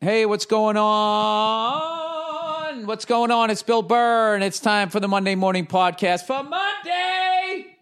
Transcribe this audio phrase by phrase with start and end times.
[0.00, 0.86] Hey, what's going on?
[2.86, 3.50] What's going on?
[3.50, 7.76] It's Bill Burr, and it's time for the Monday Morning Podcast for Monday,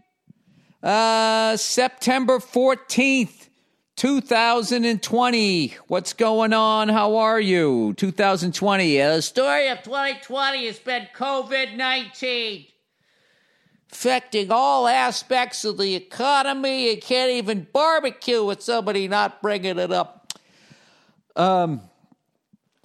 [0.82, 3.48] uh, September 14th,
[3.96, 5.76] 2020.
[5.88, 6.88] What's going on?
[6.88, 7.92] How are you?
[7.98, 8.98] 2020.
[8.98, 12.64] Uh, the story of 2020 has been COVID 19
[13.92, 16.88] affecting all aspects of the economy.
[16.92, 20.32] You can't even barbecue with somebody not bringing it up.
[21.36, 21.82] Um,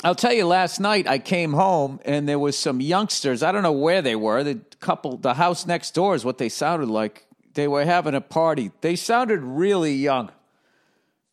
[0.04, 3.44] I'll tell you, last night I came home and there was some youngsters.
[3.44, 4.43] I don't know where they were.
[4.43, 7.27] The couple, the house next door is what they sounded like.
[7.53, 8.71] They were having a party.
[8.81, 10.31] They sounded really young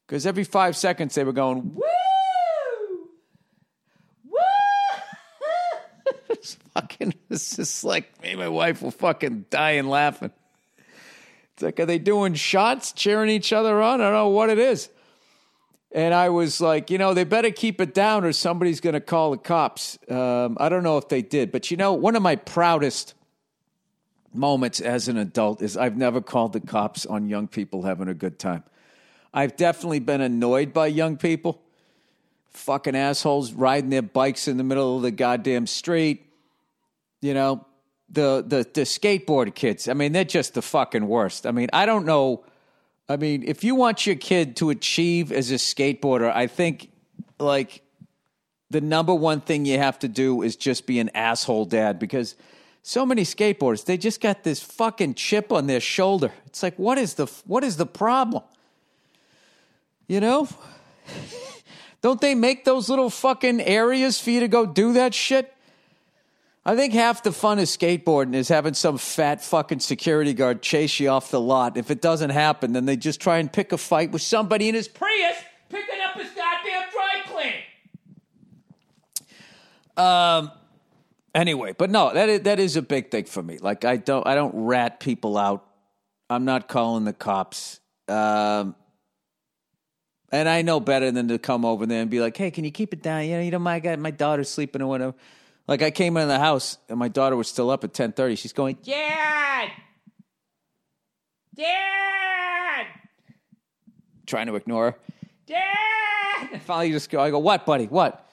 [0.06, 1.82] because every five seconds they were going, woo!
[6.28, 10.32] it's fucking, it's just like me and my wife were fucking dying laughing.
[11.54, 14.02] It's like, are they doing shots, cheering each other on?
[14.02, 14.90] I don't know what it is.
[15.92, 19.00] And I was like, you know, they better keep it down or somebody's going to
[19.00, 19.98] call the cops.
[20.08, 23.14] Um, I don't know if they did, but you know, one of my proudest
[24.34, 28.14] moments as an adult is I've never called the cops on young people having a
[28.14, 28.64] good time.
[29.32, 31.62] I've definitely been annoyed by young people,
[32.50, 36.26] fucking assholes riding their bikes in the middle of the goddamn street,
[37.20, 37.64] you know,
[38.10, 39.88] the the the skateboard kids.
[39.88, 41.46] I mean, they're just the fucking worst.
[41.46, 42.44] I mean, I don't know.
[43.08, 46.90] I mean, if you want your kid to achieve as a skateboarder, I think
[47.38, 47.82] like
[48.70, 52.36] the number one thing you have to do is just be an asshole dad because
[52.82, 56.32] so many skateboarders they just got this fucking chip on their shoulder.
[56.46, 58.42] It's like what is the what is the problem?
[60.06, 60.48] You know?
[62.00, 65.52] Don't they make those little fucking areas for you to go do that shit?
[66.68, 71.00] I think half the fun of skateboarding is having some fat fucking security guard chase
[71.00, 71.78] you off the lot.
[71.78, 74.74] If it doesn't happen, then they just try and pick a fight with somebody in
[74.74, 75.38] his Prius
[75.70, 77.54] picking up his goddamn dry
[79.96, 80.04] clean.
[80.06, 80.52] Um.
[81.34, 83.56] Anyway, but no, that is, that is a big thing for me.
[83.56, 85.64] Like I don't I don't rat people out.
[86.28, 87.80] I'm not calling the cops.
[88.08, 88.74] Um.
[90.30, 92.70] And I know better than to come over there and be like, "Hey, can you
[92.70, 93.24] keep it down?
[93.24, 95.14] You know, you my God, my daughter's sleeping or whatever."
[95.68, 98.34] Like I came in the house and my daughter was still up at ten thirty.
[98.36, 99.68] She's going, Dad,
[101.54, 102.86] Dad,
[104.26, 104.98] trying to ignore her.
[105.46, 106.62] Dad.
[106.62, 107.20] Finally, just go.
[107.20, 107.84] I go, what, buddy?
[107.86, 108.24] What?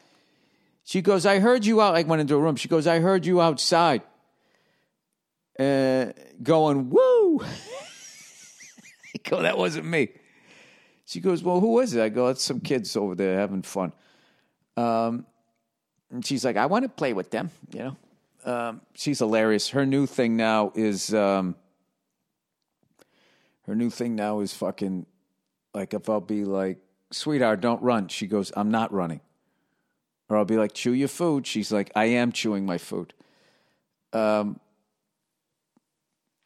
[0.85, 1.95] She goes, I heard you out.
[1.95, 2.55] I went into a room.
[2.55, 4.03] She goes, I heard you outside,
[5.59, 6.07] uh,
[6.41, 7.41] going, woo.
[9.15, 10.09] I go, that wasn't me.
[11.05, 12.01] She goes, well, who was it?
[12.01, 13.93] I go, it's some kids over there having fun.
[14.77, 15.25] Um,
[16.11, 17.97] and she's like, I want to play with them, you know.
[18.45, 19.69] Um, she's hilarious.
[19.69, 21.55] Her new thing now is um,
[23.65, 25.07] her new thing now is fucking
[25.73, 26.77] like if I'll be like,
[27.11, 28.07] sweetheart, don't run.
[28.07, 29.21] She goes, I'm not running.
[30.29, 31.45] Or I'll be like, chew your food.
[31.47, 33.13] She's like, I am chewing my food.
[34.13, 34.59] Um,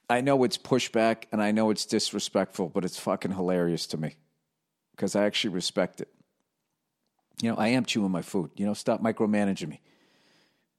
[0.10, 4.16] I know it's pushback and I know it's disrespectful, but it's fucking hilarious to me
[4.92, 6.10] because I actually respect it
[7.42, 8.52] you know, I am chewing my food.
[8.56, 9.82] You know, stop micromanaging me.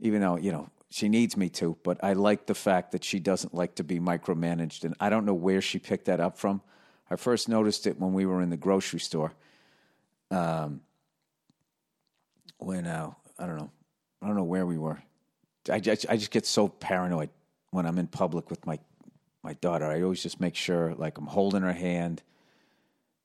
[0.00, 3.20] Even though, you know, she needs me to, but I like the fact that she
[3.20, 4.84] doesn't like to be micromanaged.
[4.84, 6.62] And I don't know where she picked that up from.
[7.10, 9.32] I first noticed it when we were in the grocery store.
[10.30, 10.80] Um,
[12.58, 13.70] when, uh, I don't know,
[14.20, 15.02] I don't know where we were.
[15.70, 17.30] I just, I just get so paranoid
[17.70, 18.78] when I'm in public with my,
[19.42, 19.86] my daughter.
[19.86, 22.22] I always just make sure, like, I'm holding her hand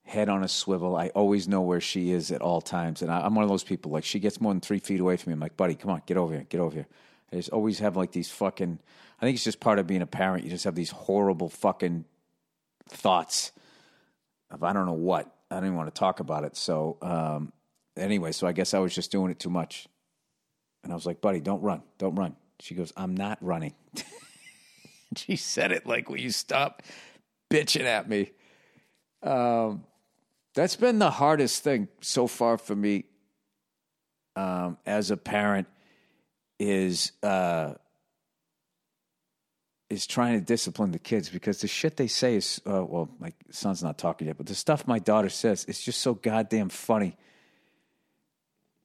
[0.05, 0.95] head on a swivel.
[0.95, 3.01] I always know where she is at all times.
[3.01, 5.17] And I, am one of those people, like, she gets more than three feet away
[5.17, 5.33] from me.
[5.33, 6.87] I'm like, buddy, come on, get over here, get over here.
[7.33, 8.79] I just always have like these fucking,
[9.19, 10.43] I think it's just part of being a parent.
[10.43, 12.05] You just have these horrible fucking
[12.87, 13.51] thoughts
[14.51, 15.33] of I don't know what.
[15.49, 16.55] I don't even want to talk about it.
[16.55, 17.51] So, um,
[17.97, 19.87] anyway, so I guess I was just doing it too much.
[20.83, 22.35] And I was like, buddy, don't run, don't run.
[22.59, 23.73] She goes, I'm not running.
[25.17, 26.83] she said it like, will you stop
[27.49, 28.31] bitching at me?
[29.23, 29.83] Um,
[30.55, 33.05] that's been the hardest thing so far for me
[34.35, 35.67] um, as a parent
[36.59, 37.73] is uh,
[39.89, 43.31] is trying to discipline the kids because the shit they say is uh, well, my
[43.51, 47.15] son's not talking yet, but the stuff my daughter says is just so goddamn funny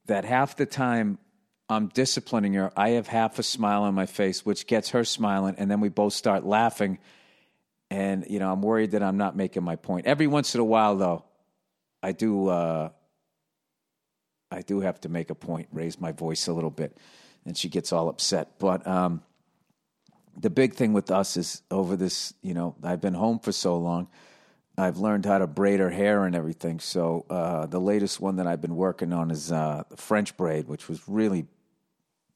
[0.07, 1.19] that half the time
[1.69, 5.55] I'm disciplining her, I have half a smile on my face, which gets her smiling,
[5.57, 6.99] and then we both start laughing.
[7.91, 10.07] And you know, I'm worried that I'm not making my point.
[10.07, 11.25] Every once in a while, though,
[12.03, 12.91] I do uh,
[14.51, 16.97] I do have to make a point, raise my voice a little bit,
[17.45, 18.59] and she gets all upset.
[18.59, 19.23] But um,
[20.37, 23.77] the big thing with us is over this, you know, I've been home for so
[23.77, 24.09] long.
[24.77, 26.81] I've learned how to braid her hair and everything.
[26.81, 30.69] So uh, the latest one that I've been working on is uh, the French braid,
[30.69, 31.47] which was really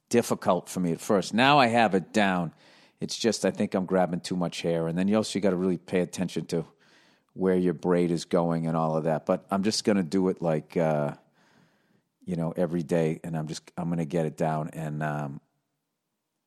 [0.09, 1.33] difficult for me at first.
[1.33, 2.53] Now I have it down.
[3.01, 5.57] It's just I think I'm grabbing too much hair, and then you also got to
[5.57, 6.65] really pay attention to
[7.35, 9.27] where your braid is going and all of that.
[9.27, 11.15] But I'm just gonna do it like uh,
[12.25, 14.71] you know every day, and I'm just I'm gonna get it down.
[14.73, 15.41] And um,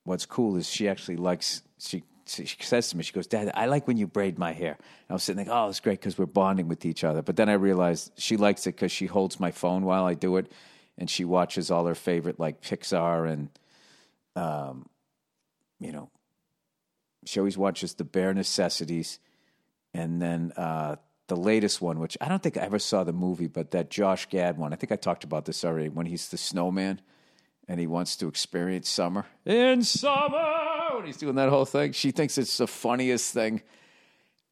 [0.04, 3.68] what's cool is she actually likes she she says to me, she goes, Dad, I
[3.68, 4.74] like when you braid my hair.
[4.74, 7.22] And I was sitting there, oh, it's great because we're bonding with each other.
[7.22, 10.38] But then I realized she likes it because she holds my phone while I do
[10.38, 10.52] it,
[10.98, 13.50] and she watches all her favorite like Pixar and,
[14.36, 14.88] um,
[15.80, 16.10] you know,
[17.26, 19.20] she always watches the bare necessities,
[19.94, 20.98] and then uh,
[21.28, 24.30] the latest one, which I don't think I ever saw the movie, but that Josh
[24.30, 24.74] Gad one.
[24.74, 27.02] I think I talked about this already when he's the snowman
[27.68, 31.92] and he wants to experience summer in summer when he's doing that whole thing.
[31.92, 33.62] She thinks it's the funniest thing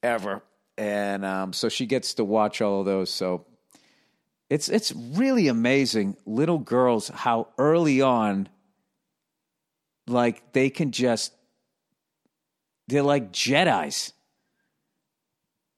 [0.03, 0.43] ever,
[0.77, 3.09] and um, so she gets to watch all of those.
[3.09, 3.45] So
[4.49, 8.49] it's it's really amazing, little girls, how early on,
[10.07, 11.33] like they can just
[12.87, 14.13] they're like Jedi's.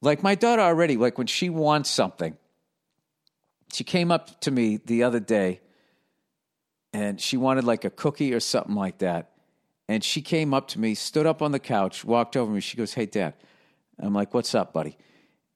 [0.02, 2.38] Like my daughter already, like when she wants something,
[3.74, 5.62] she came up to me the other day
[6.94, 9.32] and she wanted like a cookie or something like that.
[9.90, 12.60] And she came up to me, stood up on the couch, walked over me.
[12.60, 13.34] She goes, Hey, Dad.
[14.00, 14.98] I'm like, What's up, buddy?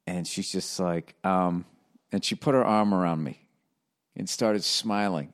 [0.08, 1.66] And she's just like, um,
[2.12, 3.48] and she put her arm around me
[4.16, 5.34] and started smiling.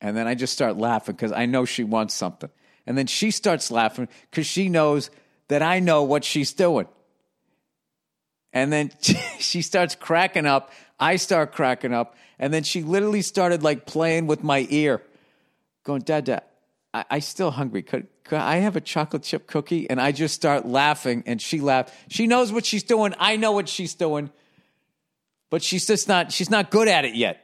[0.00, 2.50] And then I just start laughing because I know she wants something.
[2.86, 5.10] And then she starts laughing because she knows
[5.48, 6.86] that I know what she's doing.
[8.54, 8.90] And then
[9.38, 10.72] she starts cracking up.
[10.98, 12.16] I start cracking up.
[12.38, 15.02] And then she literally started like playing with my ear
[15.84, 16.42] going, Dad, Dad,
[16.92, 17.82] I, I still hungry.
[17.82, 19.88] Could, could I have a chocolate chip cookie?
[19.88, 21.94] And I just start laughing, and she laughed.
[22.08, 23.14] She knows what she's doing.
[23.18, 24.30] I know what she's doing,
[25.50, 26.32] but she's just not.
[26.32, 27.40] She's not good at it yet.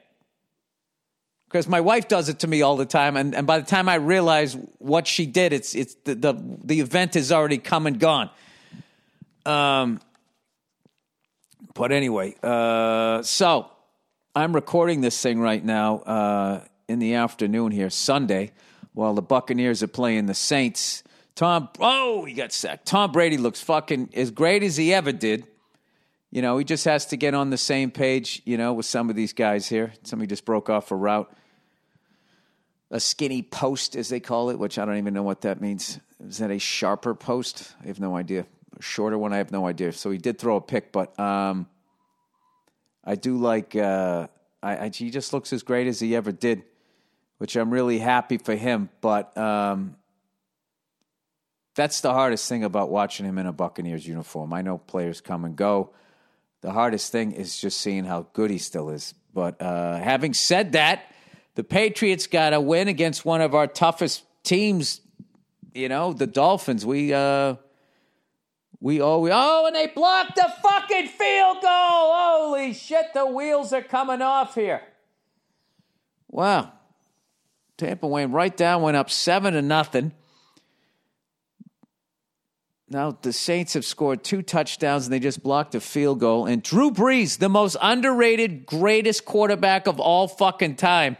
[1.46, 3.88] Because my wife does it to me all the time, and, and by the time
[3.88, 6.34] I realize what she did, it's it's the the,
[6.64, 8.30] the event has already come and gone.
[9.44, 10.00] Um,
[11.74, 13.70] but anyway, uh, so
[14.34, 15.98] I'm recording this thing right now.
[15.98, 18.50] Uh, in the afternoon here, Sunday,
[18.94, 21.04] while the Buccaneers are playing the Saints.
[21.36, 22.84] Tom, oh, he got sacked.
[22.86, 25.46] Tom Brady looks fucking as great as he ever did.
[26.32, 29.08] You know, he just has to get on the same page, you know, with some
[29.08, 29.92] of these guys here.
[30.02, 31.32] Somebody just broke off a route.
[32.90, 36.00] A skinny post, as they call it, which I don't even know what that means.
[36.18, 37.72] Is that a sharper post?
[37.82, 38.46] I have no idea.
[38.80, 39.92] Shorter one, I have no idea.
[39.92, 41.68] So he did throw a pick, but um,
[43.04, 43.76] I do like.
[43.76, 44.28] Uh,
[44.62, 46.64] I, I, he just looks as great as he ever did
[47.40, 48.90] which I'm really happy for him.
[49.00, 49.96] But um,
[51.74, 54.52] that's the hardest thing about watching him in a Buccaneers uniform.
[54.52, 55.94] I know players come and go.
[56.60, 59.14] The hardest thing is just seeing how good he still is.
[59.32, 61.14] But uh, having said that,
[61.54, 65.00] the Patriots got a win against one of our toughest teams.
[65.72, 66.84] You know, the Dolphins.
[66.84, 67.54] We uh,
[68.80, 72.14] we we oh, and they blocked the fucking field goal.
[72.14, 73.12] Holy shit!
[73.12, 74.82] The wheels are coming off here.
[76.28, 76.72] Wow.
[77.76, 80.12] Tampa went right down, went up seven to nothing.
[82.88, 86.46] Now the Saints have scored two touchdowns and they just blocked a field goal.
[86.46, 91.16] And Drew Brees, the most underrated, greatest quarterback of all fucking time.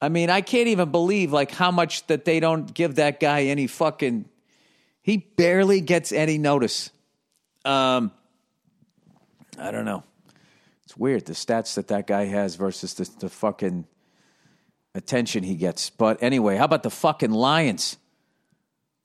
[0.00, 3.44] I mean, I can't even believe like how much that they don't give that guy
[3.44, 4.26] any fucking.
[5.02, 6.90] He barely gets any notice.
[7.64, 8.12] Um,
[9.58, 10.04] I don't know.
[10.84, 13.86] It's weird the stats that that guy has versus the, the fucking
[14.94, 15.90] attention he gets.
[15.90, 17.96] But anyway, how about the fucking Lions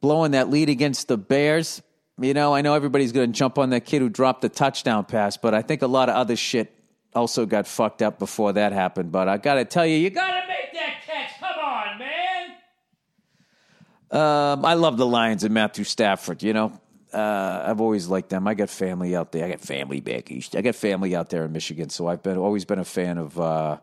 [0.02, 1.82] blowing that lead against the Bears?
[2.20, 5.06] You know, I know everybody's going to jump on that kid who dropped the touchdown
[5.06, 6.74] pass, but I think a lot of other shit
[7.14, 9.12] also got fucked up before that happened.
[9.12, 11.40] But I got to tell you, you got to make that catch.
[11.40, 12.27] Come on, man.
[14.12, 16.44] Um, I love the Lions and Matthew Stafford.
[16.44, 16.80] You know,
[17.14, 18.48] uh, I've always liked them.
[18.48, 19.46] I got family out there.
[19.46, 20.56] I got family back east.
[20.56, 23.40] I got family out there in Michigan, so I've been always been a fan of
[23.40, 23.78] uh,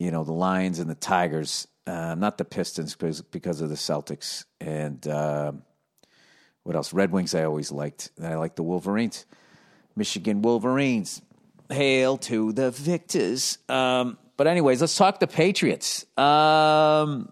[0.00, 3.74] you know, the Lions and the Tigers, uh, not the Pistons because because of the
[3.76, 5.52] Celtics and uh,
[6.64, 6.92] what else?
[6.92, 8.10] Red Wings I always liked.
[8.20, 9.26] I like the Wolverines,
[9.94, 11.22] Michigan Wolverines.
[11.68, 13.58] Hail to the victors.
[13.68, 16.04] Um, but anyways, let's talk the Patriots.
[16.18, 17.30] Um,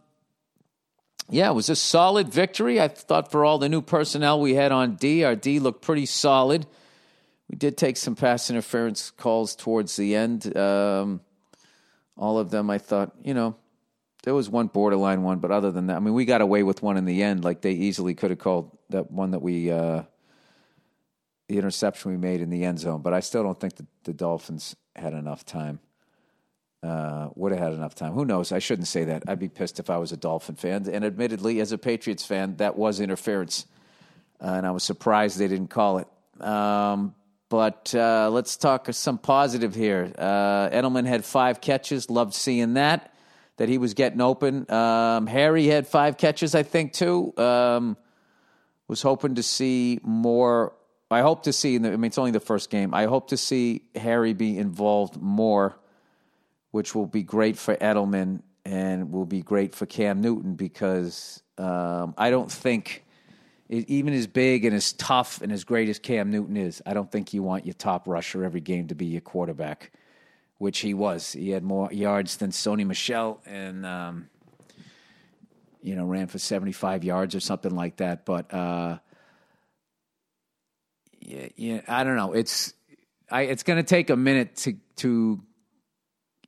[1.31, 2.81] yeah, it was a solid victory.
[2.81, 6.07] I thought for all the new personnel we had on D, our D looked pretty
[6.07, 6.67] solid.
[7.51, 10.57] We did take some pass interference calls towards the end.
[10.57, 11.21] Um,
[12.17, 13.57] all of them, I thought, you know,
[14.25, 16.83] there was one borderline one, but other than that, I mean, we got away with
[16.83, 17.45] one in the end.
[17.45, 20.03] Like they easily could have called that one that we uh,
[21.49, 24.13] the interception we made in the end zone, but I still don't think the, the
[24.13, 25.81] Dolphins had enough time.
[26.83, 28.13] Uh, would have had enough time.
[28.13, 28.53] Who knows?
[28.53, 29.25] I shouldn't say that.
[29.27, 30.89] I'd be pissed if I was a Dolphin fan.
[30.89, 33.67] And admittedly, as a Patriots fan, that was interference.
[34.41, 36.09] Uh, and I was surprised they didn't call it.
[36.41, 37.17] Um,
[37.49, 40.13] but uh, let's talk some positive here.
[40.17, 42.11] Uh, Edelman had five catches.
[42.11, 43.13] Loved seeing that,
[43.57, 44.71] that he was getting open.
[44.71, 47.37] Um, Harry had five catches, I think, too.
[47.37, 47.97] Um,
[48.87, 50.75] was hoping to see more.
[51.11, 52.93] I hope to see, I mean, it's only the first game.
[52.93, 55.79] I hope to see Harry be involved more,
[56.71, 62.15] which will be great for Edelman and will be great for Cam Newton because um,
[62.19, 63.05] I don't think
[63.71, 67.11] even as big and as tough and as great as Cam Newton is, I don't
[67.11, 69.93] think you want your top rusher every game to be your quarterback,
[70.57, 71.33] which he was.
[71.33, 74.29] He had more yards than Sony Michel and, um,
[75.83, 78.25] you know, ran for 75 yards or something like that.
[78.25, 78.99] But, uh,
[81.21, 82.33] yeah, yeah, I don't know.
[82.33, 82.73] It's,
[83.31, 85.43] I, it's going to take a minute to, to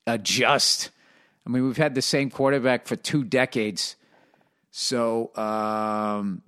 [0.07, 0.90] adjust.
[1.47, 3.97] I mean, we've had the same quarterback for two decades.
[4.71, 6.42] So, um,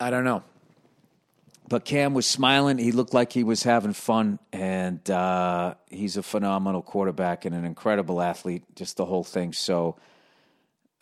[0.00, 0.42] I don't know.
[1.68, 2.78] But Cam was smiling.
[2.78, 7.66] He looked like he was having fun, and uh, he's a phenomenal quarterback and an
[7.66, 8.64] incredible athlete.
[8.74, 9.52] Just the whole thing.
[9.52, 9.96] So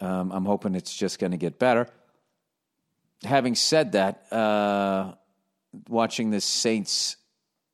[0.01, 1.89] um, I'm hoping it's just going to get better.
[3.23, 5.15] Having said that, uh,
[5.89, 7.17] watching the Saints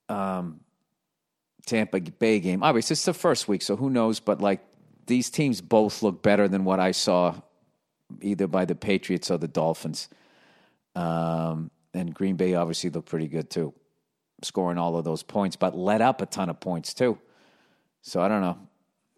[0.08, 0.60] um,
[1.66, 4.20] Tampa Bay game, obviously it's the first week, so who knows?
[4.20, 4.60] But like
[5.06, 7.36] these teams both look better than what I saw
[8.20, 10.08] either by the Patriots or the Dolphins.
[10.94, 13.72] Um, and Green Bay obviously looked pretty good too,
[14.42, 17.18] scoring all of those points, but let up a ton of points too.
[18.02, 18.58] So I don't know.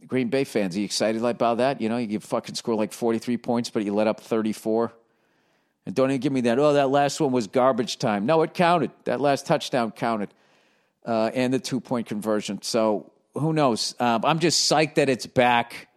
[0.06, 1.80] Green Bay fans, are you excited about that?
[1.80, 4.92] You know, you fucking score like 43 points, but you let up 34.
[5.86, 8.26] And don't even give me that, oh, that last one was garbage time.
[8.26, 8.90] No, it counted.
[9.04, 10.32] That last touchdown counted.
[11.04, 12.62] Uh, and the two point conversion.
[12.62, 13.94] So who knows?
[14.00, 15.88] Um, I'm just psyched that it's back.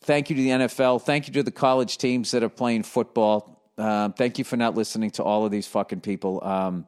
[0.00, 1.02] Thank you to the NFL.
[1.02, 3.58] Thank you to the college teams that are playing football.
[3.78, 6.42] Um, thank you for not listening to all of these fucking people.
[6.44, 6.86] Um,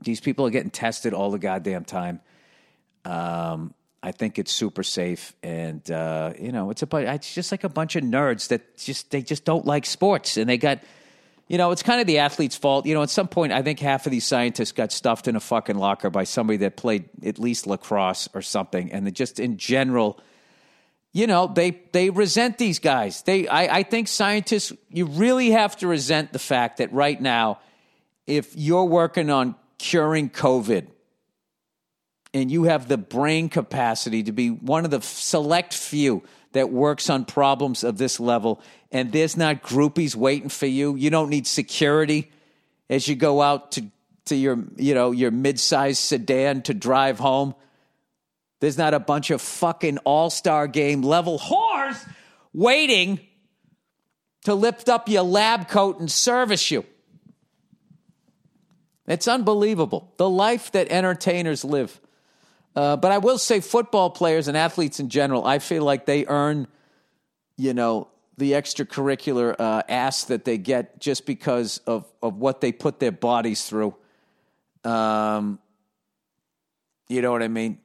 [0.00, 2.20] these people are getting tested all the goddamn time.
[3.04, 7.62] Um, I think it's super safe, and uh, you know, it's a it's just like
[7.62, 10.80] a bunch of nerds that just they just don't like sports, and they got,
[11.52, 12.86] you know, it's kind of the athlete's fault.
[12.86, 15.40] You know, at some point, I think half of these scientists got stuffed in a
[15.40, 20.18] fucking locker by somebody that played at least lacrosse or something, and just in general
[21.12, 25.76] you know they they resent these guys they I, I think scientists you really have
[25.76, 27.60] to resent the fact that right now
[28.26, 30.86] if you're working on curing covid
[32.32, 37.10] and you have the brain capacity to be one of the select few that works
[37.10, 41.46] on problems of this level and there's not groupies waiting for you you don't need
[41.46, 42.30] security
[42.88, 43.84] as you go out to
[44.24, 47.54] to your you know your mid-sized sedan to drive home
[48.60, 52.06] there's not a bunch of fucking all star game level whores
[52.52, 53.18] waiting
[54.44, 56.84] to lift up your lab coat and service you.
[59.06, 60.12] It's unbelievable.
[60.16, 62.00] The life that entertainers live.
[62.74, 66.26] Uh, but I will say, football players and athletes in general, I feel like they
[66.26, 66.66] earn,
[67.56, 72.72] you know, the extracurricular uh, ass that they get just because of, of what they
[72.72, 73.94] put their bodies through.
[74.84, 75.58] Um,
[77.08, 77.78] you know what I mean?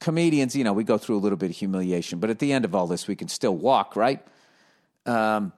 [0.00, 2.64] comedians, you know, we go through a little bit of humiliation, but at the end
[2.64, 4.24] of all this, we can still walk, right?
[5.04, 5.52] Um,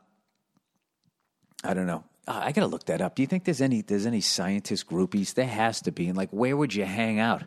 [1.65, 2.05] I don't know.
[2.27, 3.15] I got to look that up.
[3.15, 5.33] Do you think there's any there's any scientist groupies?
[5.33, 6.09] There has to be.
[6.09, 7.45] And like, where would you hang out?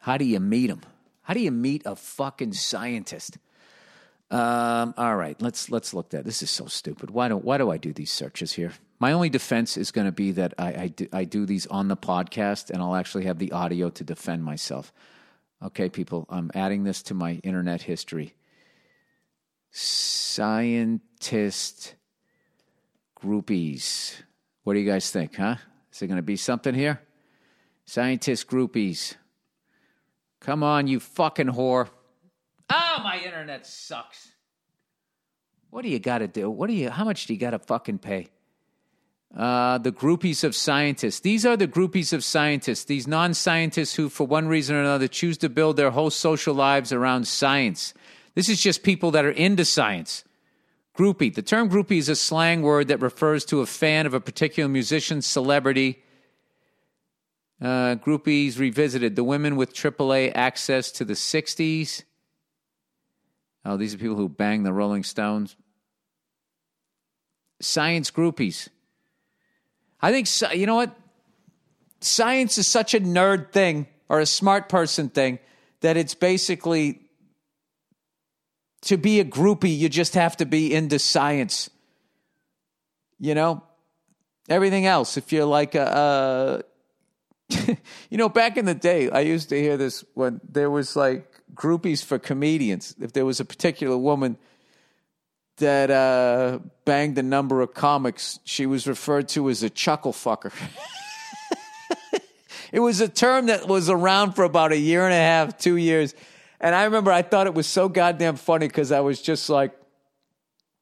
[0.00, 0.80] How do you meet them?
[1.22, 3.38] How do you meet a fucking scientist?
[4.30, 6.42] Um, all right, let's let's look at this.
[6.42, 7.10] Is so stupid.
[7.10, 8.72] Why don't why do I do these searches here?
[8.98, 11.88] My only defense is going to be that I I do, I do these on
[11.88, 14.92] the podcast, and I'll actually have the audio to defend myself.
[15.62, 18.34] Okay, people, I'm adding this to my internet history.
[19.72, 21.16] Scientist
[23.20, 24.22] groupies.
[24.64, 25.56] What do you guys think, huh?
[25.92, 27.00] Is there going to be something here?
[27.84, 29.16] Scientist groupies.
[30.40, 31.88] Come on, you fucking whore.
[32.70, 34.28] Oh, my internet sucks.
[35.70, 36.50] What do you got to do?
[36.50, 38.28] What do you, how much do you got to fucking pay?
[39.36, 41.20] Uh, the groupies of scientists.
[41.20, 45.06] These are the groupies of scientists, these non scientists who, for one reason or another,
[45.06, 47.94] choose to build their whole social lives around science.
[48.34, 50.24] This is just people that are into science.
[50.96, 51.32] Groupie.
[51.32, 54.68] The term groupie is a slang word that refers to a fan of a particular
[54.68, 56.02] musician, celebrity.
[57.60, 59.16] Uh, groupies revisited.
[59.16, 62.04] The women with AAA access to the 60s.
[63.64, 65.56] Oh, these are people who bang the Rolling Stones.
[67.60, 68.68] Science groupies.
[70.00, 70.96] I think you know what
[72.00, 75.38] science is such a nerd thing or a smart person thing
[75.82, 77.02] that it's basically
[78.82, 81.68] to be a groupie you just have to be into science.
[83.18, 83.62] You know,
[84.48, 86.64] everything else if you're like a,
[88.10, 91.26] you know back in the day I used to hear this when there was like
[91.54, 94.36] groupies for comedians if there was a particular woman
[95.60, 100.52] that uh, banged a number of comics, she was referred to as a chuckle fucker.
[102.72, 105.76] it was a term that was around for about a year and a half, two
[105.76, 106.14] years.
[106.60, 109.72] And I remember I thought it was so goddamn funny because I was just like,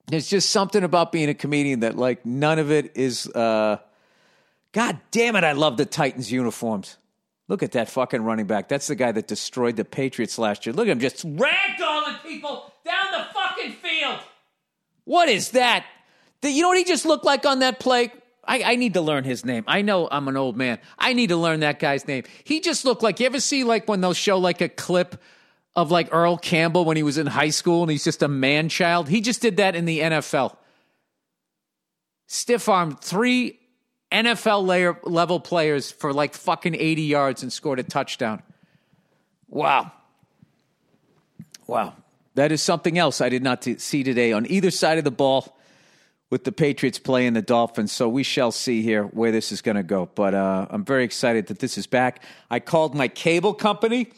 [0.06, 3.26] there's just something about being a comedian that, like, none of it is.
[3.28, 3.76] Uh,
[4.78, 6.99] God damn it, I love the Titans uniforms.
[7.49, 8.68] Look at that fucking running back.
[8.68, 10.73] That's the guy that destroyed the Patriots last year.
[10.73, 14.20] Look at him just ragdolling people down the fucking field.
[15.02, 15.85] What is that?
[16.42, 18.12] The, you know what he just looked like on that play?
[18.44, 19.64] I, I, need to learn his name.
[19.66, 20.78] I know I'm an old man.
[20.97, 22.23] I need to learn that guy's name.
[22.44, 25.20] He just looked like you ever see like when they'll show like a clip
[25.75, 28.68] of like Earl Campbell when he was in high school and he's just a man
[28.68, 29.08] child.
[29.08, 30.56] He just did that in the NFL.
[32.28, 33.57] Stiff arm three
[34.10, 38.42] NFL layer, level players for like fucking 80 yards and scored a touchdown.
[39.48, 39.92] Wow.
[41.66, 41.94] Wow.
[42.34, 45.10] That is something else I did not t- see today on either side of the
[45.10, 45.56] ball
[46.30, 47.92] with the Patriots playing the Dolphins.
[47.92, 50.08] So we shall see here where this is going to go.
[50.14, 52.22] But uh, I'm very excited that this is back.
[52.50, 54.10] I called my cable company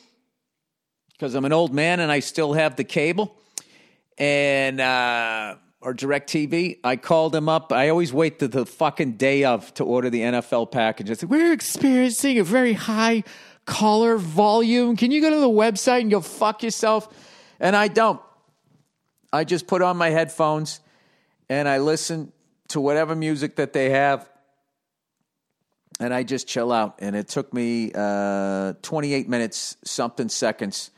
[1.12, 3.36] because I'm an old man and I still have the cable
[4.18, 6.78] and uh, or DirecTV.
[6.84, 7.72] I called them up.
[7.72, 11.10] I always wait to the fucking day of to order the NFL package.
[11.10, 13.24] I said, We're experiencing a very high
[13.66, 14.96] caller volume.
[14.96, 17.08] Can you go to the website and go fuck yourself?
[17.58, 18.20] And I don't.
[19.32, 20.80] I just put on my headphones
[21.48, 22.32] and I listen
[22.68, 24.28] to whatever music that they have
[26.00, 26.96] and I just chill out.
[27.00, 30.90] And it took me uh, 28 minutes, something seconds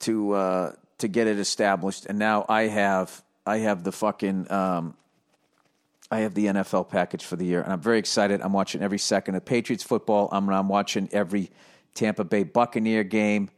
[0.00, 2.06] to uh, to get it established.
[2.06, 4.94] And now I have I have the fucking um,
[6.10, 8.42] I have the NFL package for the year, and I'm very excited.
[8.42, 10.28] I'm watching every second of Patriots football.
[10.30, 11.50] I'm, I'm watching every
[11.94, 13.48] Tampa Bay Buccaneer game.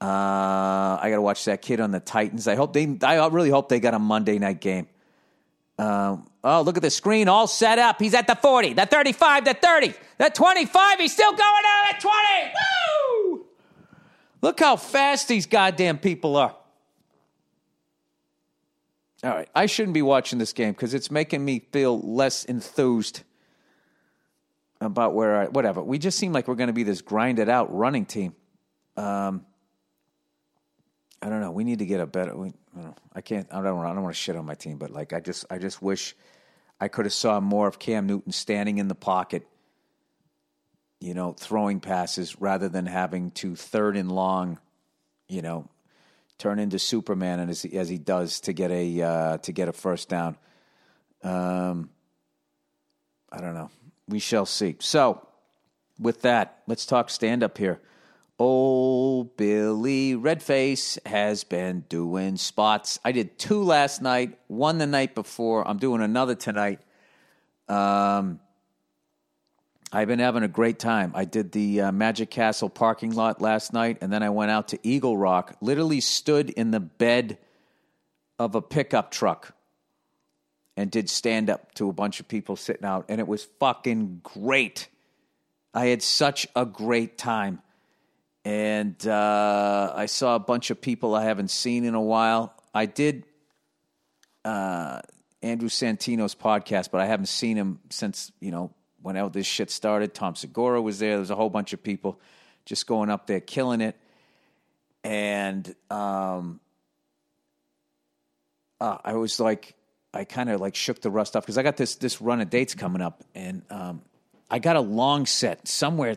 [0.00, 2.48] Uh, I got to watch that kid on the Titans.
[2.48, 2.98] I hope they.
[3.02, 4.88] I really hope they got a Monday night game.
[5.78, 8.00] Um, oh, look at the screen all set up.
[8.00, 11.00] He's at the 40, the 35, the 30, the 25.
[11.00, 12.16] He's still going out at 20.
[12.54, 13.46] Woo!
[14.40, 16.54] Look how fast these goddamn people are.
[19.24, 19.48] All right.
[19.54, 23.22] I shouldn't be watching this game because it's making me feel less enthused
[24.82, 25.82] about where I, whatever.
[25.82, 28.34] We just seem like we're going to be this grinded out running team.
[28.98, 29.46] Um,
[31.22, 31.52] I don't know.
[31.52, 32.36] We need to get a better.
[32.36, 33.48] We, I, don't I can't.
[33.50, 33.78] I don't.
[33.78, 36.14] I don't want to shit on my team, but like I just, I just wish
[36.78, 39.48] I could have saw more of Cam Newton standing in the pocket,
[41.00, 44.58] you know, throwing passes rather than having to third and long,
[45.28, 45.70] you know,
[46.44, 49.72] turn into Superman as he, as he does to get a uh, to get a
[49.72, 50.36] first down.
[51.22, 51.88] Um,
[53.32, 53.70] I don't know.
[54.08, 54.76] We shall see.
[54.80, 55.26] So,
[55.98, 57.80] with that, let's talk stand up here.
[58.38, 63.00] Old Billy Redface has been doing spots.
[63.02, 65.66] I did two last night, one the night before.
[65.66, 66.80] I'm doing another tonight.
[67.68, 68.38] Um,
[69.94, 71.12] I've been having a great time.
[71.14, 74.68] I did the uh, Magic Castle parking lot last night, and then I went out
[74.68, 77.38] to Eagle Rock, literally stood in the bed
[78.38, 79.54] of a pickup truck
[80.76, 84.20] and did stand up to a bunch of people sitting out, and it was fucking
[84.24, 84.88] great.
[85.72, 87.62] I had such a great time
[88.44, 92.54] and uh, I saw a bunch of people I haven't seen in a while.
[92.74, 93.24] I did
[94.44, 95.00] uh,
[95.42, 98.70] Andrew Santino's podcast, but I haven't seen him since you know
[99.04, 100.14] when all this shit started.
[100.14, 101.10] Tom Segura was there.
[101.10, 102.18] There was a whole bunch of people
[102.64, 103.96] just going up there, killing it,
[105.04, 106.58] and um,
[108.80, 109.74] uh, I was like,
[110.14, 112.48] I kind of like shook the rust off because I got this this run of
[112.48, 114.00] dates coming up, and um,
[114.50, 116.16] I got a long set somewhere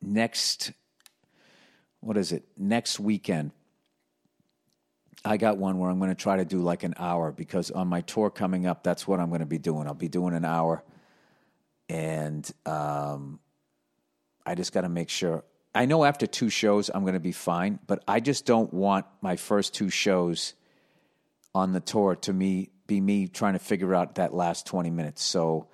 [0.00, 0.70] next
[2.00, 3.50] what is it next weekend
[5.24, 7.88] i got one where i'm going to try to do like an hour because on
[7.88, 10.44] my tour coming up that's what i'm going to be doing i'll be doing an
[10.44, 10.84] hour
[11.88, 13.38] and um,
[14.44, 15.44] i just got to make sure
[15.74, 19.06] i know after two shows i'm going to be fine but i just don't want
[19.20, 20.54] my first two shows
[21.54, 25.22] on the tour to me be me trying to figure out that last 20 minutes
[25.22, 25.66] so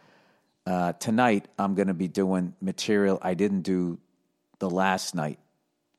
[0.67, 3.99] uh, tonight i'm going to be doing material i didn't do
[4.59, 5.39] the last night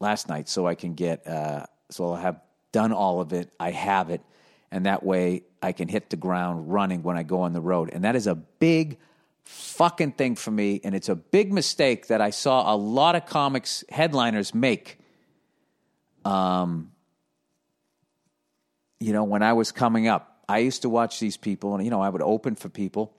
[0.03, 2.39] last night so I can get, uh, so I'll have
[2.71, 3.51] done all of it.
[3.59, 4.21] I have it.
[4.69, 7.89] And that way I can hit the ground running when I go on the road.
[7.91, 8.99] And that is a big
[9.43, 13.25] fucking thing for me, and it's a big mistake that I saw a lot of
[13.25, 14.99] comics headliners make.
[16.25, 16.91] Um,
[18.99, 21.91] you know, when I was coming up, I used to watch these people, and you
[21.91, 23.13] know, I would open for people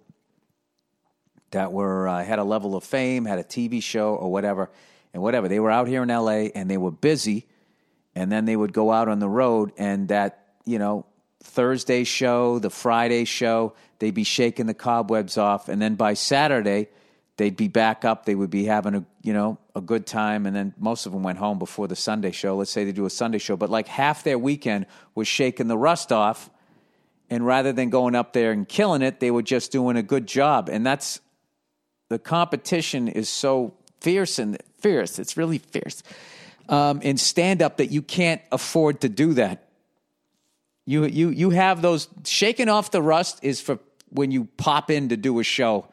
[1.50, 4.70] that were uh, had a level of fame, had a TV show or whatever,
[5.12, 5.48] and whatever.
[5.48, 7.46] They were out here in LA and they were busy,
[8.14, 11.06] and then they would go out on the road, and that you know
[11.44, 16.88] Thursday show, the Friday show, they'd be shaking the cobwebs off, and then by Saturday
[17.36, 18.24] they'd be back up.
[18.24, 21.22] They would be having a you know a good time, and then most of them
[21.22, 22.56] went home before the Sunday show.
[22.56, 25.78] Let's say they do a Sunday show, but like half their weekend was shaking the
[25.78, 26.50] rust off,
[27.30, 30.26] and rather than going up there and killing it, they were just doing a good
[30.26, 31.20] job, and that's
[32.08, 35.18] the competition is so fierce and fierce.
[35.18, 36.02] It's really fierce
[36.68, 39.63] um, in stand up that you can't afford to do that.
[40.86, 43.78] You you you have those shaking off the rust is for
[44.10, 45.88] when you pop in to do a show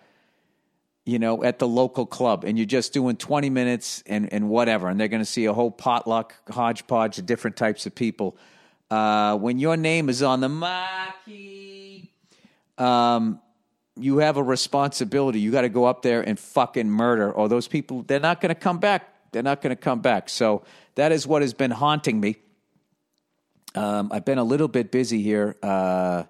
[1.06, 4.88] you know, at the local club and you're just doing 20 minutes and, and whatever,
[4.88, 8.38] and they're going to see a whole potluck hodgepodge of different types of people.
[8.90, 12.12] Uh, when your name is on the marquee,
[12.78, 13.40] um,
[13.96, 15.40] you have a responsibility.
[15.40, 18.50] You got to go up there and fucking murder, or those people, they're not going
[18.50, 19.08] to come back.
[19.32, 20.30] They're not going to come back.
[20.30, 20.64] So
[20.96, 22.38] that is what has been haunting me.
[23.74, 25.56] Um, I've been a little bit busy here.
[25.64, 26.24] Uh,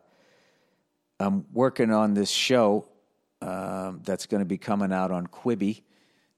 [1.19, 2.88] I'm working on this show
[3.41, 5.82] um, that's going to be coming out on Quibi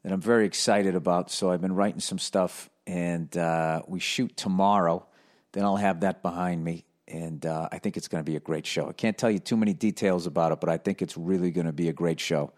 [0.03, 1.29] that I'm very excited about.
[1.29, 5.05] So I've been writing some stuff, and uh, we shoot tomorrow.
[5.51, 8.41] Then I'll have that behind me, and uh, I think it's going to be a
[8.41, 8.87] great show.
[8.89, 11.67] I can't tell you too many details about it, but I think it's really going
[11.67, 12.53] to be a great show.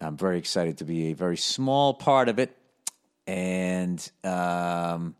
[0.00, 2.56] I'm very excited to be a very small part of it,
[3.26, 5.16] and um,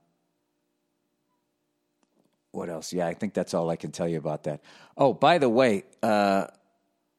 [2.57, 2.93] what else?
[2.93, 4.61] Yeah, I think that's all I can tell you about that.
[4.97, 6.47] Oh, by the way, uh,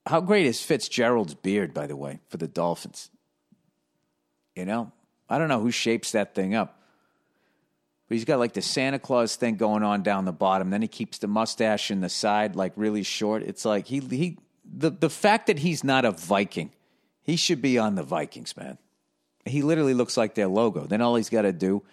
[0.05, 3.09] how great is Fitzgerald's beard, by the way, for the Dolphins?
[4.55, 4.91] You know,
[5.29, 6.81] I don't know who shapes that thing up,
[8.07, 10.71] but he's got like the Santa Claus thing going on down the bottom.
[10.71, 13.43] Then he keeps the mustache in the side like really short.
[13.43, 16.71] It's like he he the the fact that he's not a Viking,
[17.21, 18.79] he should be on the Vikings, man.
[19.45, 20.87] He literally looks like their logo.
[20.87, 21.83] Then all he's got to do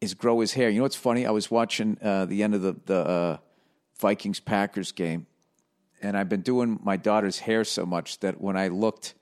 [0.00, 0.70] is grow his hair.
[0.70, 1.26] You know what's funny?
[1.26, 3.36] I was watching uh, the end of the the uh,
[3.98, 5.26] Vikings Packers game,
[6.00, 9.14] and I've been doing my daughter's hair so much that when I looked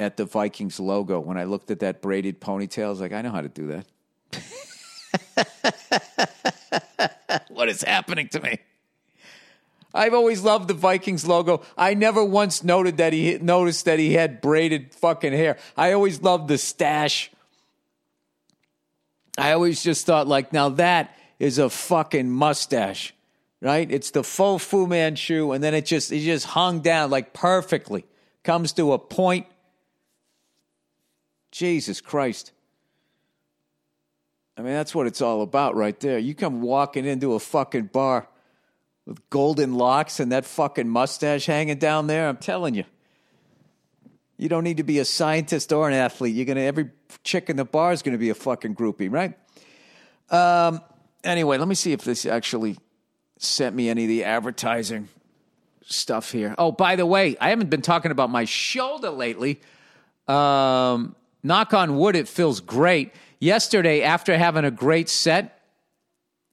[0.00, 3.22] at the Vikings logo, when I looked at that braided ponytail, I was like, I
[3.22, 3.86] know how to do that.
[7.48, 8.58] what is happening to me?
[9.92, 11.62] I've always loved the Vikings logo.
[11.78, 15.56] I never once noted that he noticed that he had braided fucking hair.
[15.76, 17.30] I always loved the stash.
[19.36, 23.14] I always just thought like, now that is a fucking mustache
[23.64, 23.90] right?
[23.90, 28.04] It's the full Fu Manchu, and then it just it just hung down like perfectly.
[28.44, 29.46] Comes to a point.
[31.50, 32.52] Jesus Christ.
[34.56, 36.18] I mean, that's what it's all about right there.
[36.18, 38.28] You come walking into a fucking bar
[39.06, 42.28] with golden locks and that fucking mustache hanging down there.
[42.28, 42.84] I'm telling you.
[44.36, 46.34] You don't need to be a scientist or an athlete.
[46.34, 46.90] You're gonna every
[47.22, 49.34] chick in the bar is gonna be a fucking groupie, right?
[50.30, 50.80] Um,
[51.22, 52.76] anyway, let me see if this actually
[53.38, 55.08] sent me any of the advertising
[55.86, 56.54] stuff here.
[56.58, 59.60] Oh, by the way, I haven't been talking about my shoulder lately.
[60.26, 63.12] Um, knock on wood, it feels great.
[63.38, 65.60] Yesterday, after having a great set,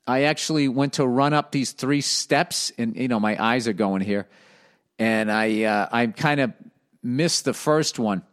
[0.06, 3.74] I actually went to run up these three steps, and you know my eyes are
[3.74, 4.28] going here,
[5.00, 6.54] and I uh, I kind of
[7.04, 8.24] missed the first one,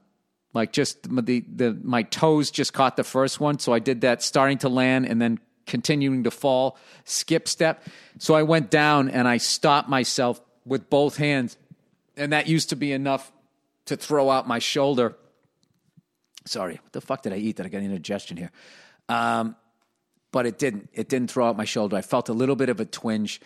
[0.54, 4.22] like just the the my toes just caught the first one, so I did that
[4.22, 7.85] starting to land and then continuing to fall, skip step.
[8.18, 11.57] So I went down and I stopped myself with both hands.
[12.16, 13.31] And that used to be enough
[13.87, 15.16] to throw out my shoulder.
[16.46, 18.50] Sorry, what the fuck did I eat that I got indigestion here?
[19.09, 19.54] Um,
[20.33, 20.90] but it didn't.
[20.92, 21.96] It didn't throw out my shoulder.
[21.96, 23.40] I felt a little bit of a twinge.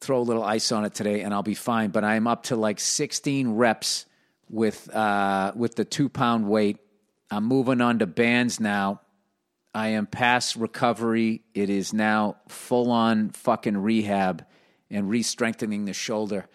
[0.00, 1.90] Throw a little ice on it today, and I'll be fine.
[1.90, 4.04] But I'm up to like 16 reps
[4.52, 6.78] with uh, with the two pound weight.
[7.30, 9.00] I'm moving on to bands now.
[9.74, 11.42] I am past recovery.
[11.54, 14.44] It is now full on fucking rehab
[14.90, 16.46] and re strengthening the shoulder.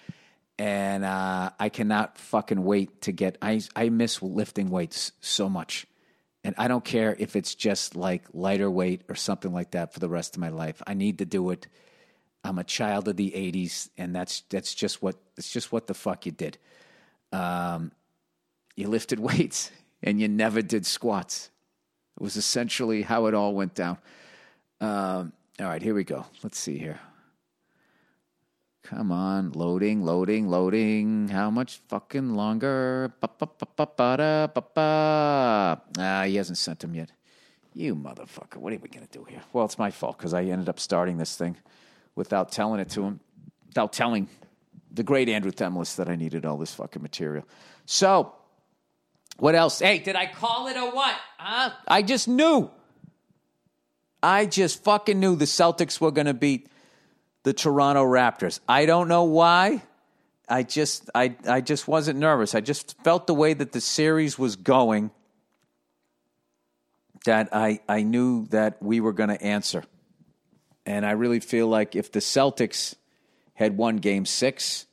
[0.60, 3.38] And uh, I cannot fucking wait to get.
[3.42, 5.86] I, I miss lifting weights so much.
[6.44, 10.00] And I don't care if it's just like lighter weight or something like that for
[10.00, 10.82] the rest of my life.
[10.88, 11.68] I need to do it.
[12.44, 15.94] I'm a child of the 80s, and that's, that's just what, it's just what the
[15.94, 16.58] fuck you did.
[17.32, 17.92] Um,
[18.76, 19.72] you lifted weights
[20.04, 21.50] and you never did squats
[22.18, 24.00] it was essentially how it all went down.
[24.82, 26.26] Um, all right, here we go.
[26.42, 27.00] Let's see here.
[28.84, 31.28] Come on, loading, loading, loading.
[31.28, 33.14] How much fucking longer?
[34.78, 35.80] Ah,
[36.26, 37.12] he hasn't sent them yet.
[37.76, 38.58] You motherfucker.
[38.58, 39.44] What are we going to do here?
[39.54, 41.58] Well, it's my fault because I ended up starting this thing
[42.16, 43.20] without telling it to him,
[43.68, 44.28] without telling
[44.98, 47.46] the great Andrew Themlis that I needed all this fucking material.
[47.86, 48.34] So,
[49.38, 49.80] what else?
[49.80, 51.16] Hey, did I call it or what?
[51.38, 51.72] Huh?
[51.88, 52.70] I just knew.
[54.22, 56.68] I just fucking knew the Celtics were going to beat
[57.44, 58.60] the Toronto Raptors.
[58.68, 59.84] I don't know why.
[60.50, 62.56] I just I I just wasn't nervous.
[62.56, 65.12] I just felt the way that the series was going
[67.26, 69.84] that I I knew that we were going to answer.
[70.86, 72.96] And I really feel like if the Celtics
[73.58, 74.86] had won game 6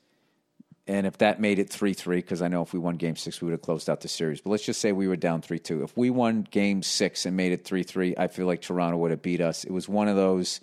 [0.87, 3.46] and if that made it 3-3 because I know if we won game 6 we
[3.46, 4.40] would have closed out the series.
[4.40, 5.85] But let's just say we were down 3-2.
[5.85, 9.22] If we won game 6 and made it 3-3, I feel like Toronto would have
[9.22, 9.64] beat us.
[9.64, 10.61] It was one of those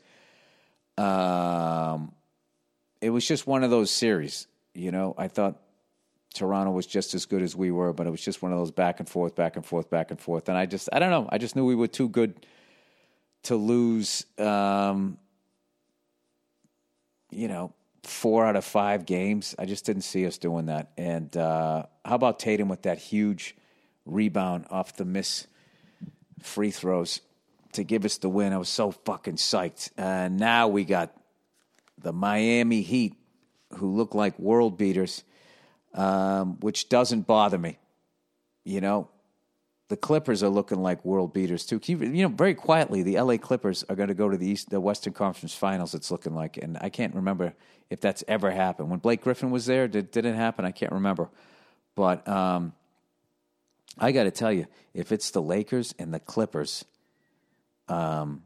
[0.97, 2.11] um,
[3.01, 4.47] it was just one of those series.
[4.73, 5.59] You know, I thought
[6.33, 8.71] Toronto was just as good as we were, but it was just one of those
[8.71, 10.49] back and forth, back and forth, back and forth.
[10.49, 11.27] And I just, I don't know.
[11.29, 12.45] I just knew we were too good
[13.43, 14.25] to lose.
[14.37, 15.17] Um,
[17.31, 19.55] you know, four out of five games.
[19.59, 20.91] I just didn't see us doing that.
[20.97, 23.55] And uh, how about Tatum with that huge
[24.05, 25.47] rebound off the miss
[26.41, 27.21] free throws?
[27.73, 28.53] to give us the win.
[28.53, 29.91] I was so fucking psyched.
[29.97, 31.15] And now we got
[31.97, 33.15] the Miami Heat,
[33.75, 35.23] who look like world beaters,
[35.93, 37.77] um, which doesn't bother me.
[38.63, 39.09] You know,
[39.91, 41.81] the Clippers are looking like world beaters too.
[41.85, 44.79] You know, very quietly, the LA Clippers are going to go to the East, the
[44.79, 45.93] Western Conference Finals.
[45.93, 47.53] It's looking like, and I can't remember
[47.89, 48.89] if that's ever happened.
[48.89, 50.63] When Blake Griffin was there, did, did it happen?
[50.63, 51.29] I can't remember.
[51.93, 52.71] But um,
[53.99, 56.85] I got to tell you, if it's the Lakers and the Clippers
[57.89, 58.43] um,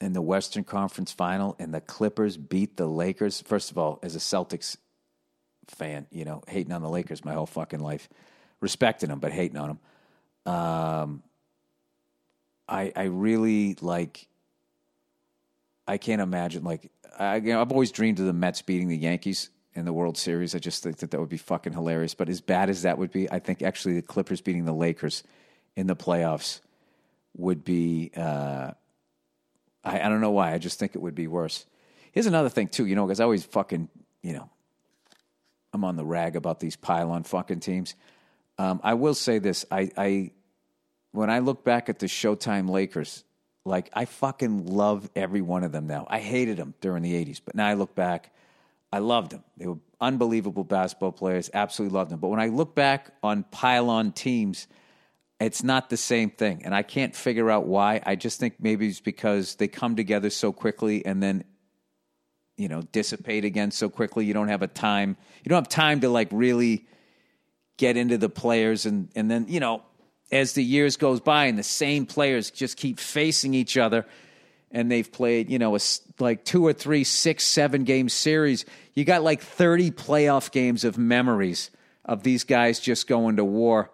[0.00, 3.40] in the Western Conference Final, and the Clippers beat the Lakers.
[3.42, 4.76] First of all, as a Celtics
[5.68, 8.08] fan, you know, hating on the Lakers my whole fucking life,
[8.60, 9.78] respecting them but hating on them.
[10.48, 11.22] Um,
[12.68, 14.26] I I really like.
[15.86, 18.96] I can't imagine like I, you know, I've always dreamed of the Mets beating the
[18.96, 20.54] Yankees in the World Series.
[20.54, 22.14] I just think that that would be fucking hilarious.
[22.14, 25.22] But as bad as that would be, I think actually the Clippers beating the Lakers
[25.76, 26.60] in the playoffs
[27.36, 28.10] would be.
[28.16, 28.72] Uh,
[29.84, 30.52] I, I don't know why.
[30.52, 31.64] I just think it would be worse.
[32.12, 32.86] Here's another thing too.
[32.86, 33.88] You know, because I always fucking
[34.22, 34.50] you know,
[35.72, 37.94] I'm on the rag about these pylon fucking teams.
[38.58, 39.64] Um, I will say this.
[39.70, 40.32] I, I
[41.12, 43.24] when I look back at the Showtime Lakers,
[43.64, 46.06] like I fucking love every one of them now.
[46.08, 48.32] I hated them during the '80s, but now I look back,
[48.92, 49.44] I loved them.
[49.56, 51.50] They were unbelievable basketball players.
[51.52, 52.20] Absolutely loved them.
[52.20, 54.68] But when I look back on pylon teams
[55.40, 56.62] it's not the same thing.
[56.64, 58.00] And I can't figure out why.
[58.04, 61.44] I just think maybe it's because they come together so quickly and then,
[62.56, 64.24] you know, dissipate again so quickly.
[64.26, 66.86] You don't have a time, you don't have time to like really
[67.76, 68.84] get into the players.
[68.84, 69.82] And, and then, you know,
[70.30, 74.06] as the years goes by and the same players just keep facing each other
[74.70, 75.80] and they've played, you know, a,
[76.18, 80.98] like two or three, six, seven game series, you got like 30 playoff games of
[80.98, 81.70] memories
[82.04, 83.90] of these guys just going to war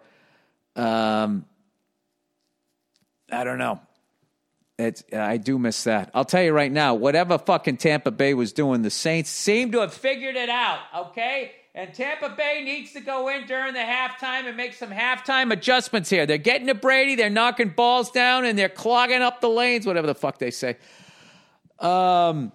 [0.75, 1.45] um,
[3.31, 3.79] I don't know.
[4.77, 6.11] It's, I do miss that.
[6.13, 9.79] I'll tell you right now, whatever fucking Tampa Bay was doing, the Saints seem to
[9.79, 11.53] have figured it out, okay?
[11.77, 16.09] And Tampa Bay needs to go in during the halftime and make some halftime adjustments
[16.09, 16.25] here.
[16.25, 20.07] They're getting to Brady, they're knocking balls down, and they're clogging up the lanes, whatever
[20.07, 20.77] the fuck they say.
[21.79, 22.53] Um,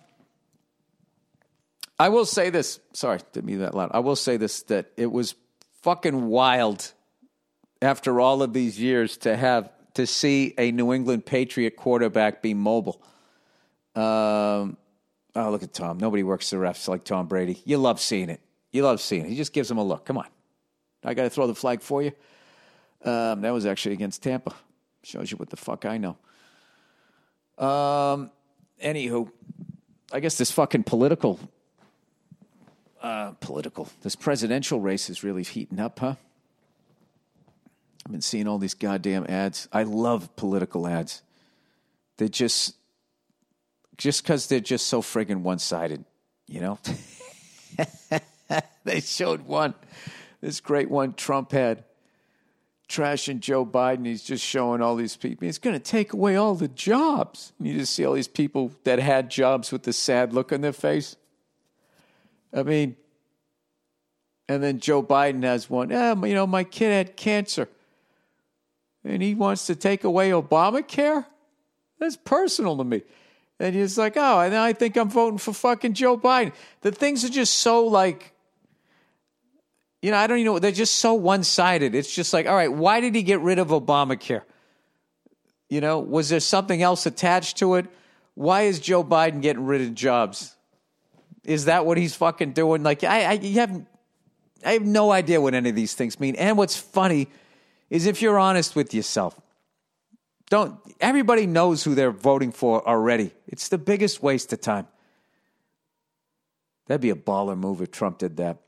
[1.99, 2.81] I will say this.
[2.95, 3.91] Sorry, didn't mean that loud.
[3.93, 5.35] I will say this that it was
[5.83, 6.91] fucking wild
[7.83, 12.55] after all of these years to have to see a New England Patriot quarterback be
[12.55, 13.03] mobile.
[13.95, 14.79] Um,
[15.35, 15.99] oh, look at Tom.
[15.99, 17.61] Nobody works the refs like Tom Brady.
[17.67, 18.41] You love seeing it.
[18.73, 19.29] You love seeing it.
[19.29, 20.05] He just gives him a look.
[20.05, 20.27] Come on.
[21.05, 22.13] I got to throw the flag for you.
[23.05, 24.55] Um, that was actually against Tampa.
[25.03, 26.17] Shows you what the fuck I know.
[27.59, 28.31] Um,
[28.83, 29.31] anywho,
[30.13, 31.41] I guess this fucking political,
[33.03, 36.15] uh, political, this presidential race is really heating up, huh?
[38.05, 39.69] I've been seeing all these goddamn ads.
[39.73, 41.23] I love political ads.
[42.17, 42.77] They just,
[43.97, 46.05] just because they're just so friggin' one sided,
[46.47, 46.79] you know?
[48.85, 49.75] they showed one,
[50.41, 51.85] this great one Trump had,
[52.89, 54.07] trashing Joe Biden.
[54.07, 55.47] He's just showing all these people.
[55.47, 57.53] He's going to take away all the jobs.
[57.59, 60.61] And you just see all these people that had jobs with the sad look on
[60.61, 61.17] their face.
[62.53, 62.97] I mean,
[64.49, 65.91] and then Joe Biden has one.
[65.91, 67.69] Yeah, you know, my kid had cancer
[69.05, 71.25] and he wants to take away Obamacare?
[71.99, 73.03] That's personal to me.
[73.59, 76.53] And you're like, oh, and I think I'm voting for fucking Joe Biden.
[76.81, 78.30] The things are just so like,
[80.03, 80.59] you know, I don't even know.
[80.59, 81.95] They're just so one sided.
[81.95, 84.43] It's just like, all right, why did he get rid of Obamacare?
[85.69, 87.87] You know, was there something else attached to it?
[88.35, 90.57] Why is Joe Biden getting rid of jobs?
[91.45, 92.83] Is that what he's fucking doing?
[92.83, 93.87] Like, I, I, have,
[94.65, 96.35] I have no idea what any of these things mean.
[96.37, 97.29] And what's funny
[97.91, 99.39] is if you're honest with yourself,
[100.49, 103.33] don't, everybody knows who they're voting for already.
[103.47, 104.89] It's the biggest waste of time.
[106.87, 108.59] That'd be a baller move if Trump did that.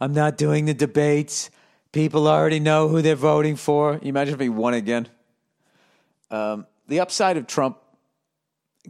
[0.00, 1.50] I'm not doing the debates.
[1.92, 3.98] People already know who they're voting for.
[4.02, 5.08] You imagine if he won again?
[6.30, 7.78] Um, the upside of Trump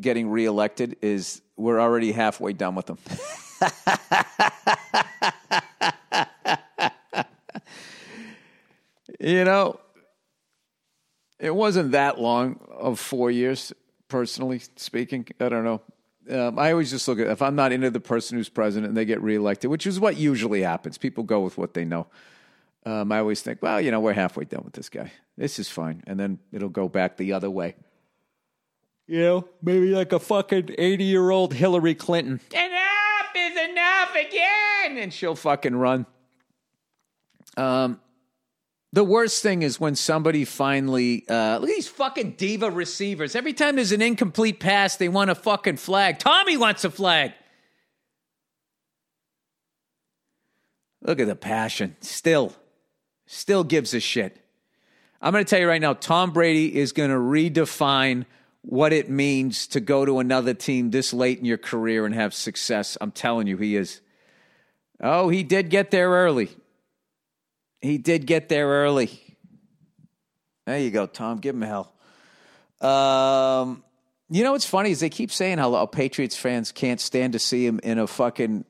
[0.01, 2.99] getting reelected is we're already halfway done with him.
[9.21, 9.79] you know,
[11.39, 13.73] it wasn't that long of four years,
[14.09, 15.27] personally speaking.
[15.41, 15.81] I don't know.
[16.31, 18.97] Um, I always just look at if I'm not into the person who's president and
[18.97, 20.97] they get reelected, which is what usually happens.
[20.97, 22.07] People go with what they know.
[22.87, 25.13] Um, I always think, well, you know, we're halfway done with this guy.
[25.37, 27.75] This is fine, and then it'll go back the other way.
[29.07, 32.41] You know, maybe like a fucking 80 year old Hillary Clinton.
[32.53, 34.99] Enough is enough again.
[34.99, 36.07] And she'll fucking run.
[37.57, 38.01] Um,
[38.95, 43.35] the worst thing is when somebody finally, uh, look at these fucking diva receivers.
[43.35, 46.21] Every time there's an incomplete pass, they want a fucking flag.
[46.21, 47.33] Tommy wants a flag.
[51.03, 51.97] Look at the passion.
[52.03, 52.55] Still,
[53.27, 54.41] still gives a shit.
[55.21, 58.27] I'm going to tell you right now, Tom Brady is going to redefine
[58.63, 62.33] what it means to go to another team this late in your career and have
[62.33, 62.97] success.
[63.01, 64.01] I'm telling you, he is.
[65.01, 66.51] Oh, he did get there early.
[67.85, 69.11] He did get there early.
[70.65, 71.37] There you go, Tom.
[71.37, 71.93] Give him hell.
[72.81, 73.85] Um,
[74.31, 77.67] you know what's funny is they keep saying how Patriots fans can't stand to see
[77.67, 78.65] him in a fucking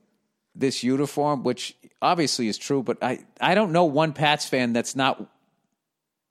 [0.56, 2.82] this uniform, which obviously is true.
[2.82, 5.24] But I I don't know one Pats fan that's not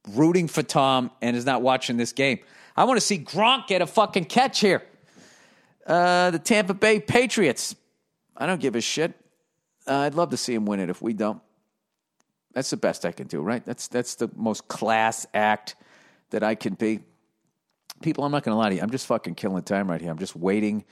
[0.09, 2.39] rooting for Tom and is not watching this game.
[2.75, 4.83] I want to see Gronk get a fucking catch here.
[5.87, 7.77] Uh, the Tampa Bay Patriots.
[8.35, 9.13] I don't give a shit.
[9.87, 11.41] Uh, I'd love to see him win it if we don't.
[12.53, 13.63] That's the best I can do, right?
[13.65, 15.75] That's that's the most class act
[16.29, 16.99] that I can be.
[18.01, 18.81] People, I'm not going to lie to you.
[18.81, 20.11] I'm just fucking killing time right here.
[20.11, 20.83] I'm just waiting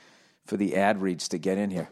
[0.45, 1.89] for the ad reads to get in here.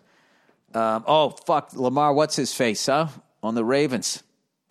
[0.73, 3.07] Um, oh fuck, Lamar, what's his face, huh?
[3.41, 4.23] On the Ravens,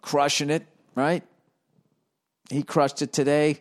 [0.03, 1.23] crushing it, right?
[2.51, 3.61] He crushed it today.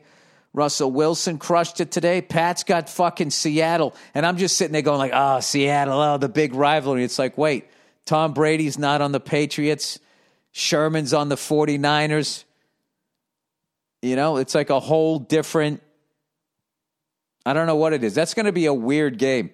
[0.53, 2.21] Russell Wilson crushed it today.
[2.21, 3.93] Pat's got fucking Seattle.
[4.15, 7.03] And I'm just sitting there going like, oh, Seattle, oh, the big rivalry.
[7.03, 7.67] It's like, wait,
[8.05, 9.99] Tom Brady's not on the Patriots.
[10.57, 12.43] Sherman's on the 49ers.
[14.01, 15.83] You know, it's like a whole different
[17.45, 18.13] I don't know what it is.
[18.13, 19.51] That's going to be a weird game.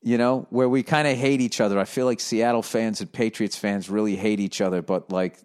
[0.00, 1.76] You know, where we kind of hate each other.
[1.78, 5.38] I feel like Seattle fans and Patriots fans really hate each other, but like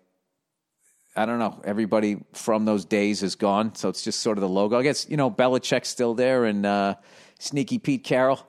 [1.15, 1.61] I don't know.
[1.63, 4.77] Everybody from those days is gone, so it's just sort of the logo.
[4.77, 6.95] I guess you know Belichick's still there, and uh,
[7.39, 8.45] sneaky Pete Carroll,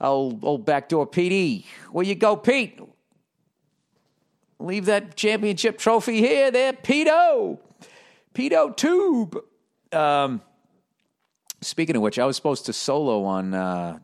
[0.00, 1.66] old old backdoor Petey.
[1.90, 2.80] Where you go, Pete?
[4.58, 7.60] Leave that championship trophy here, there, Peto,
[8.34, 9.38] Peto Tube.
[9.92, 10.42] Um,
[11.60, 13.98] speaking of which, I was supposed to solo on uh,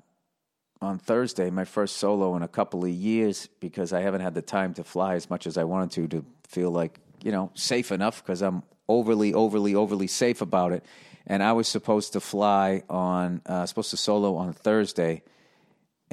[0.81, 4.43] on Thursday, my first solo in a couple of years, because I haven't had the
[4.43, 7.91] time to fly as much as I wanted to to feel like you know, safe
[7.91, 10.85] enough because I'm overly, overly, overly safe about it.
[11.27, 15.23] And I was supposed to fly on, uh, supposed to solo on Thursday.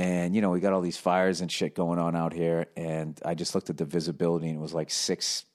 [0.02, 2.66] And, you know, we got all these fires and shit going on out here.
[2.76, 5.46] And I just looked at the visibility and it was like six,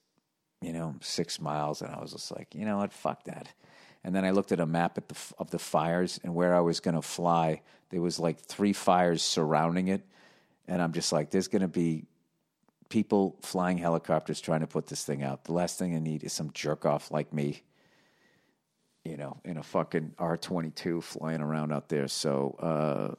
[0.61, 1.81] you know, six miles.
[1.81, 3.49] And I was just like, you know what, fuck that.
[4.05, 6.61] And then I looked at a map at the, of the fires and where I
[6.61, 7.61] was going to fly.
[7.89, 10.05] There was like three fires surrounding it.
[10.65, 12.05] And I'm just like, there's going to be
[12.87, 15.43] people flying helicopters trying to put this thing out.
[15.43, 17.63] The last thing I need is some jerk off like me,
[19.03, 22.07] you know, in a fucking R 22 flying around out there.
[22.07, 23.15] So uh,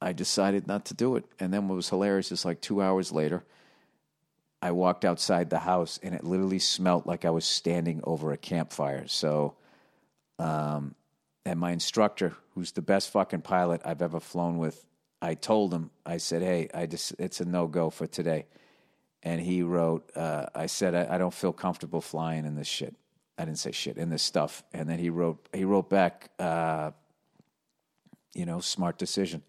[0.00, 1.24] I decided not to do it.
[1.40, 3.44] And then what was hilarious is like two hours later,
[4.60, 8.36] I walked outside the house and it literally smelled like I was standing over a
[8.36, 9.06] campfire.
[9.06, 9.54] So,
[10.38, 10.94] um,
[11.44, 14.84] and my instructor, who's the best fucking pilot I've ever flown with,
[15.20, 18.46] I told him, I said, hey, I just, it's a no go for today.
[19.22, 22.94] And he wrote, uh, I said, I, I, don't feel comfortable flying in this shit.
[23.36, 24.62] I didn't say shit, in this stuff.
[24.72, 26.92] And then he wrote, he wrote back, uh,
[28.32, 29.42] you know, smart decision.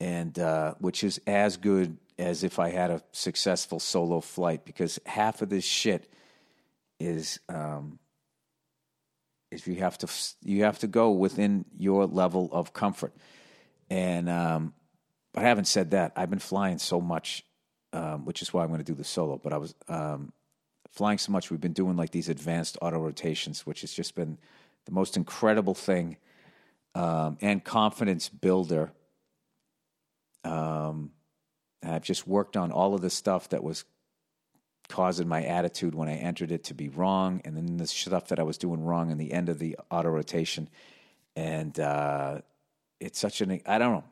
[0.00, 5.00] And, uh, which is as good as if I had a successful solo flight because
[5.06, 6.12] half of this shit
[7.00, 7.98] is, um,
[9.50, 10.08] Is you have to
[10.42, 13.12] you have to go within your level of comfort.
[13.88, 14.74] And um,
[15.32, 17.44] but having said that, I've been flying so much,
[17.92, 19.38] um, which is why I'm going to do the solo.
[19.38, 20.32] But I was um,
[20.90, 21.50] flying so much.
[21.50, 24.38] We've been doing like these advanced auto rotations, which has just been
[24.84, 26.18] the most incredible thing
[26.94, 28.92] um, and confidence builder.
[30.48, 31.10] Um,
[31.82, 33.84] I've just worked on all of the stuff that was
[34.88, 38.38] causing my attitude when I entered it to be wrong, and then the stuff that
[38.38, 40.68] I was doing wrong in the end of the auto rotation.
[41.36, 42.40] And uh,
[43.00, 44.04] it's such an I don't know.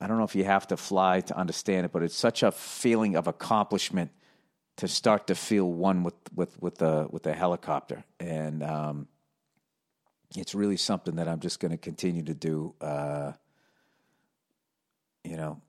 [0.00, 2.52] I don't know if you have to fly to understand it, but it's such a
[2.52, 4.10] feeling of accomplishment
[4.76, 9.08] to start to feel one with with with the with the helicopter, and um,
[10.36, 12.74] it's really something that I'm just going to continue to do.
[12.80, 13.32] Uh,
[15.26, 15.60] you know,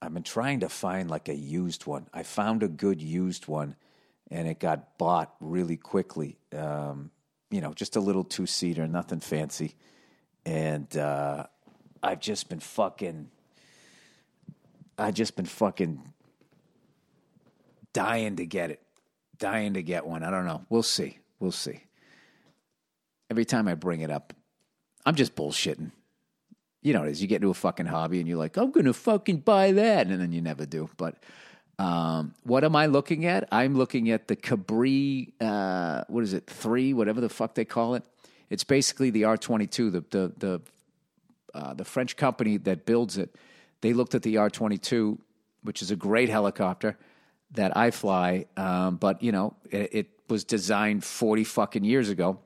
[0.00, 2.08] I've been trying to find like a used one.
[2.12, 3.76] I found a good used one,
[4.30, 6.38] and it got bought really quickly.
[6.56, 7.10] Um,
[7.50, 9.76] you know, just a little two seater, nothing fancy,
[10.44, 11.46] and uh,
[12.02, 13.30] I've just been fucking.
[14.98, 16.02] I've just been fucking
[17.92, 18.82] dying to get it,
[19.38, 20.24] dying to get one.
[20.24, 20.64] I don't know.
[20.68, 21.18] We'll see.
[21.38, 21.84] We'll see.
[23.30, 24.34] Every time I bring it up,
[25.06, 25.92] I'm just bullshitting.
[26.82, 29.38] You know, as you get into a fucking hobby and you're like, I'm to fucking
[29.38, 30.08] buy that.
[30.08, 30.90] And then you never do.
[30.96, 31.16] But
[31.78, 33.48] um, what am I looking at?
[33.52, 37.94] I'm looking at the Cabri, uh, what is it, three, whatever the fuck they call
[37.94, 38.04] it.
[38.50, 40.60] It's basically the R22, the, the, the,
[41.54, 43.34] uh, the French company that builds it.
[43.80, 45.18] They looked at the R22,
[45.62, 46.98] which is a great helicopter
[47.52, 52.38] that I fly, um, but you know, it, it, was designed 40 fucking years ago.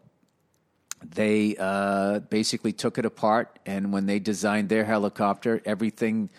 [1.14, 6.30] They uh, basically took it apart, and when they designed their helicopter, everything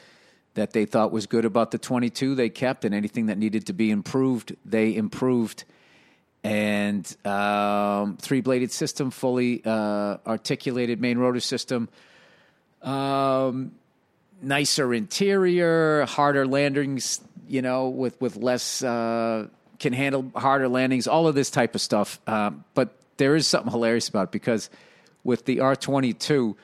[0.55, 3.73] that they thought was good about the 22 they kept, and anything that needed to
[3.73, 5.63] be improved, they improved.
[6.43, 11.89] And um, three bladed system, fully uh, articulated main rotor system.
[12.81, 13.71] Um,
[14.41, 19.47] nicer interior, harder landings you know, with with less uh,
[19.79, 22.19] can handle harder landings, all of this type of stuff.
[22.27, 24.69] Um, but there is something hilarious about it because
[25.23, 26.55] with the R twenty two,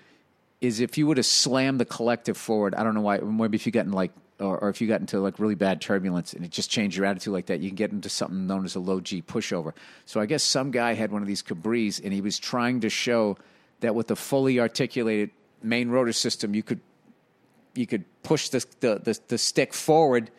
[0.61, 3.17] is if you would have slammed the collective forward, I don't know why.
[3.17, 5.81] Maybe if you got in like, or, or if you got into like really bad
[5.81, 8.63] turbulence and it just changed your attitude like that, you can get into something known
[8.63, 9.73] as a low G pushover.
[10.05, 12.89] So I guess some guy had one of these Cabris and he was trying to
[12.89, 13.37] show
[13.81, 15.31] that with a fully articulated
[15.61, 16.79] main rotor system, you could
[17.75, 20.31] you could push the, the, the, the stick forward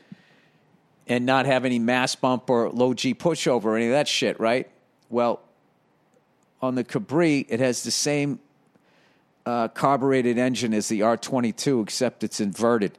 [1.06, 4.40] and not have any mass bump or low G pushover or any of that shit,
[4.40, 4.70] right?
[5.10, 5.42] Well,
[6.64, 8.40] on the Cabri, it has the same
[9.46, 12.98] uh, carbureted engine as the R22, except it's inverted.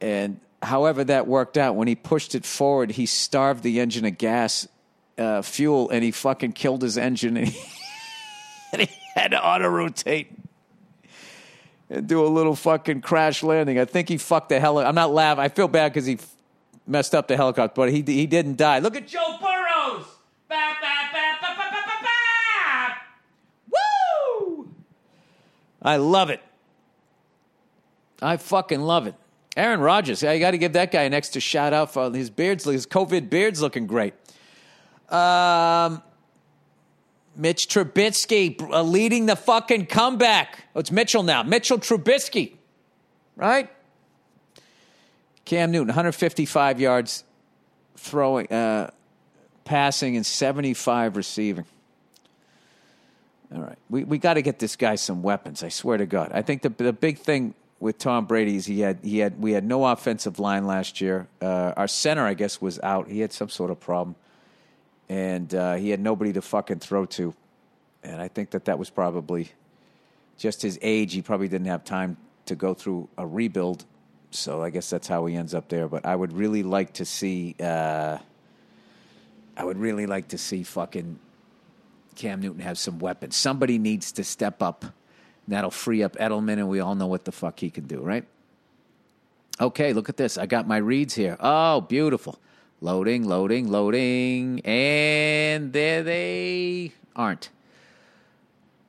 [0.00, 4.16] And however that worked out, when he pushed it forward, he starved the engine of
[4.18, 4.66] gas,
[5.18, 7.36] uh, fuel, and he fucking killed his engine.
[7.36, 7.60] And he,
[8.72, 10.32] and he had to auto rotate
[11.90, 13.78] and do a little fucking crash landing.
[13.78, 14.78] I think he fucked the hell.
[14.78, 15.44] I'm not laughing.
[15.44, 16.18] I feel bad because he
[16.86, 18.78] messed up the helicopter, but he he didn't die.
[18.78, 19.55] Look at Joe Burrows.
[25.86, 26.40] I love it.
[28.20, 29.14] I fucking love it.
[29.56, 32.64] Aaron Rodgers, I got to give that guy an extra shout out for his beards.
[32.64, 34.12] His COVID beard's looking great.
[35.08, 36.02] Um,
[37.36, 40.64] Mitch Trubisky uh, leading the fucking comeback.
[40.74, 41.42] Oh, it's Mitchell now.
[41.44, 42.54] Mitchell Trubisky,
[43.36, 43.70] right?
[45.44, 47.22] Cam Newton, 155 yards
[47.96, 48.90] throwing, uh,
[49.64, 51.64] passing, and 75 receiving.
[53.54, 55.62] All right, we we got to get this guy some weapons.
[55.62, 56.32] I swear to God.
[56.32, 59.52] I think the the big thing with Tom Brady is he had he had we
[59.52, 61.28] had no offensive line last year.
[61.40, 63.08] Uh, our center, I guess, was out.
[63.08, 64.16] He had some sort of problem,
[65.08, 67.34] and uh, he had nobody to fucking throw to.
[68.02, 69.50] And I think that that was probably
[70.38, 71.12] just his age.
[71.12, 72.16] He probably didn't have time
[72.46, 73.84] to go through a rebuild
[74.30, 75.88] so I guess that's how he ends up there.
[75.88, 77.54] But I would really like to see.
[77.60, 78.18] Uh,
[79.56, 81.18] I would really like to see fucking
[82.16, 83.36] Cam Newton have some weapons.
[83.36, 84.84] Somebody needs to step up.
[85.48, 88.24] That'll free up Edelman, and we all know what the fuck he can do, right?
[89.60, 90.36] Okay, look at this.
[90.36, 91.36] I got my reads here.
[91.40, 92.38] Oh, beautiful.
[92.80, 94.60] Loading, loading, loading.
[94.64, 97.50] And there they aren't.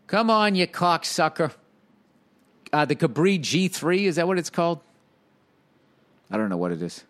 [0.07, 1.53] Come on, you cocksucker.
[2.73, 4.81] Uh, the Cabri G3, is that what it's called?
[6.29, 7.03] I don't know what it is.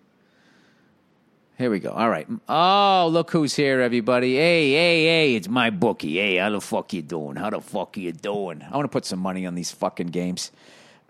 [1.57, 1.89] Here we go.
[1.89, 2.27] All right.
[2.47, 4.35] Oh, look who's here, everybody.
[4.35, 6.17] Hey, hey, hey, it's my bookie.
[6.17, 7.35] Hey, how the fuck you doing?
[7.35, 8.61] How the fuck are you doing?
[8.61, 10.51] I want to put some money on these fucking games.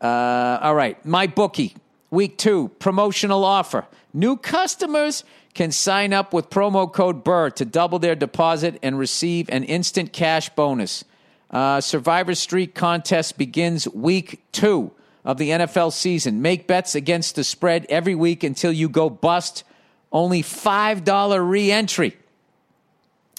[0.02, 1.04] Uh, all right.
[1.06, 1.76] My bookie.
[2.12, 3.88] Week two, promotional offer.
[4.14, 9.50] New customers can sign up with promo code BURR to double their deposit and receive
[9.50, 11.04] an instant cash bonus.
[11.52, 14.92] Uh, Survivor Streak contest begins week two
[15.26, 16.42] of the NFL season.
[16.42, 19.66] Make bets against the spread every week until you go bust.
[20.12, 22.18] Only $5 re entry.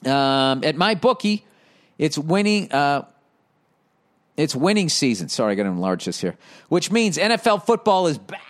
[0.05, 1.45] Um, at my bookie,
[1.99, 2.71] it's winning.
[2.71, 3.07] Uh,
[4.37, 5.29] it's winning season.
[5.29, 6.37] Sorry, I got to enlarge this here.
[6.69, 8.43] Which means NFL football is back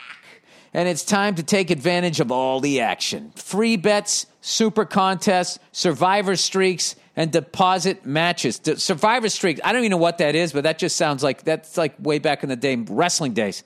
[0.75, 3.33] and it's time to take advantage of all the action.
[3.37, 8.59] Free bets, super contests, survivor streaks, and deposit matches.
[8.59, 11.43] The survivor streaks, I don't even know what that is, but that just sounds like
[11.43, 13.64] that's like way back in the day, wrestling days.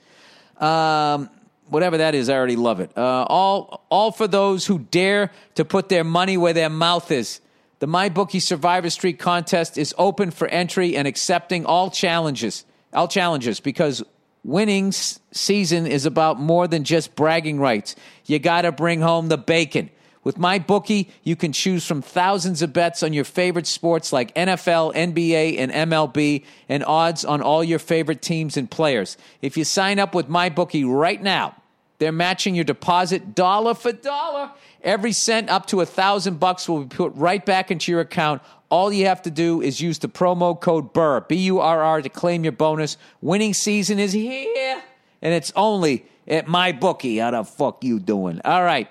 [0.58, 1.28] Um,
[1.72, 2.96] whatever that is, I already love it.
[2.96, 7.40] Uh, all, all for those who dare to put their money where their mouth is.
[7.80, 12.64] The MyBookie Survivor Streak contest is open for entry and accepting all challenges.
[12.92, 14.04] All challenges because
[14.44, 17.96] winning season is about more than just bragging rights.
[18.26, 19.90] You got to bring home the bacon.
[20.24, 24.94] With MyBookie, you can choose from thousands of bets on your favorite sports like NFL,
[24.94, 29.16] NBA, and MLB, and odds on all your favorite teams and players.
[29.40, 31.56] If you sign up with MyBookie right now,
[32.02, 34.50] they're matching your deposit dollar for dollar.
[34.82, 38.42] Every cent up to a thousand bucks will be put right back into your account
[38.72, 42.00] all you have to do is use the promo code BURR, B U R R,
[42.00, 42.96] to claim your bonus.
[43.20, 44.82] Winning season is here,
[45.20, 47.18] and it's only at my bookie.
[47.18, 48.40] How the fuck you doing?
[48.46, 48.88] All right.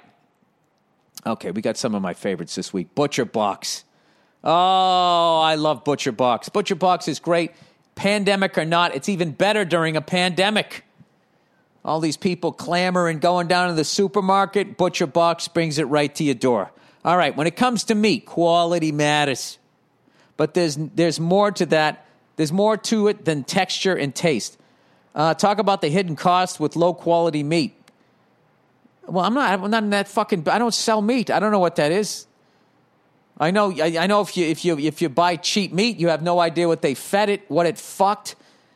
[1.25, 2.93] Okay, we got some of my favorites this week.
[2.93, 3.83] Butcher Box.
[4.43, 6.47] Oh, I love Butcher Box.
[6.47, 7.51] Butcher Box is great.
[7.95, 10.85] Pandemic or not, it's even better during a pandemic.
[11.83, 14.77] All these people clamoring, going down to the supermarket.
[14.77, 16.71] Butcher Box brings it right to your door.
[17.03, 19.57] All right, when it comes to meat, quality matters.
[20.37, 22.05] But there's, there's more to that.
[22.35, 24.57] There's more to it than texture and taste.
[25.13, 27.75] Uh, talk about the hidden cost with low quality meat.
[29.07, 29.51] Well, I'm not.
[29.51, 30.47] I'm not in that fucking.
[30.47, 31.29] I don't sell meat.
[31.29, 32.27] I don't know what that is.
[33.37, 33.71] I know.
[33.71, 36.39] I, I, know if you if you if you buy cheap meat, you have no
[36.39, 38.35] idea what they fed it, what it fucked,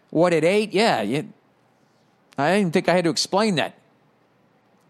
[0.09, 0.73] what it ate.
[0.73, 1.31] Yeah, you,
[2.37, 3.77] I didn't think I had to explain that.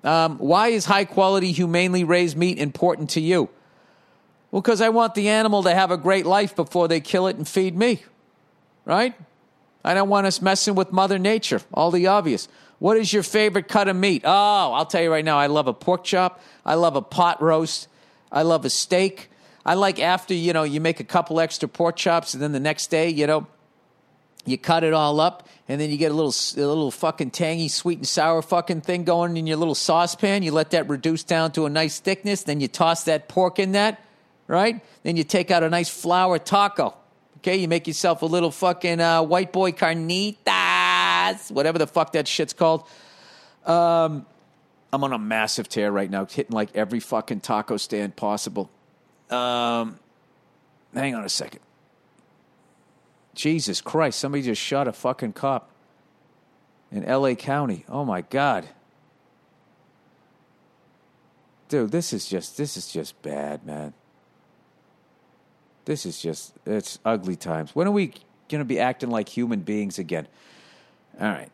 [0.04, 3.50] Um, why is high quality, humanely raised meat important to you?
[4.52, 7.36] Well, because I want the animal to have a great life before they kill it
[7.36, 8.04] and feed me,
[8.86, 9.16] right?
[9.84, 12.48] I don't want us messing with Mother Nature, all the obvious.
[12.80, 14.24] What is your favorite cut of meat?
[14.26, 16.41] Oh, I'll tell you right now, I love a pork chop.
[16.66, 17.88] I love a pot roast.
[18.32, 19.30] I love a steak.
[19.66, 22.60] I like after, you know, you make a couple extra pork chops and then the
[22.60, 23.48] next day, you know,
[24.46, 26.34] you cut it all up and then you get a little
[26.64, 30.52] a little fucking tangy sweet and sour fucking thing going in your little saucepan you
[30.52, 34.00] let that reduce down to a nice thickness then you toss that pork in that
[34.48, 34.82] right?
[35.04, 36.96] Then you take out a nice flour taco.
[37.38, 42.28] Okay, you make yourself a little fucking uh, white boy carnitas, whatever the fuck that
[42.28, 42.88] shit's called.
[43.66, 44.26] Um,
[44.91, 48.70] I'm on a massive tear right now, hitting like every fucking taco stand possible.
[49.30, 50.00] Um,
[50.93, 51.60] hang on a second.
[53.36, 55.69] Jesus Christ, somebody just shot a fucking cop
[56.91, 57.86] in LA County.
[57.88, 58.67] Oh my God.
[61.67, 63.93] Dude, this is just this is just bad, man.
[65.86, 67.75] This is just, it's ugly times.
[67.75, 68.07] When are we
[68.49, 70.27] going to be acting like human beings again?
[71.19, 71.51] All right.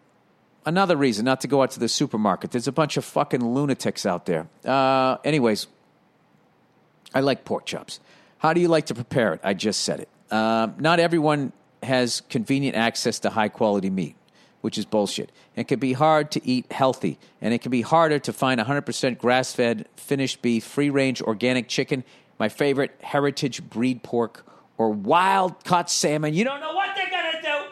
[0.65, 2.51] Another reason not to go out to the supermarket.
[2.51, 4.47] There's a bunch of fucking lunatics out there.
[4.63, 5.67] Uh, anyways,
[7.13, 7.99] I like pork chops.
[8.37, 9.41] How do you like to prepare it?
[9.43, 10.09] I just said it.
[10.29, 11.51] Uh, not everyone
[11.83, 14.15] has convenient access to high quality meat,
[14.61, 15.31] which is bullshit.
[15.55, 19.17] It can be hard to eat healthy, and it can be harder to find 100%
[19.17, 22.03] grass fed, finished beef, free range organic chicken,
[22.39, 24.45] my favorite heritage breed pork,
[24.77, 26.33] or wild caught salmon.
[26.33, 27.65] You don't know what they're going to do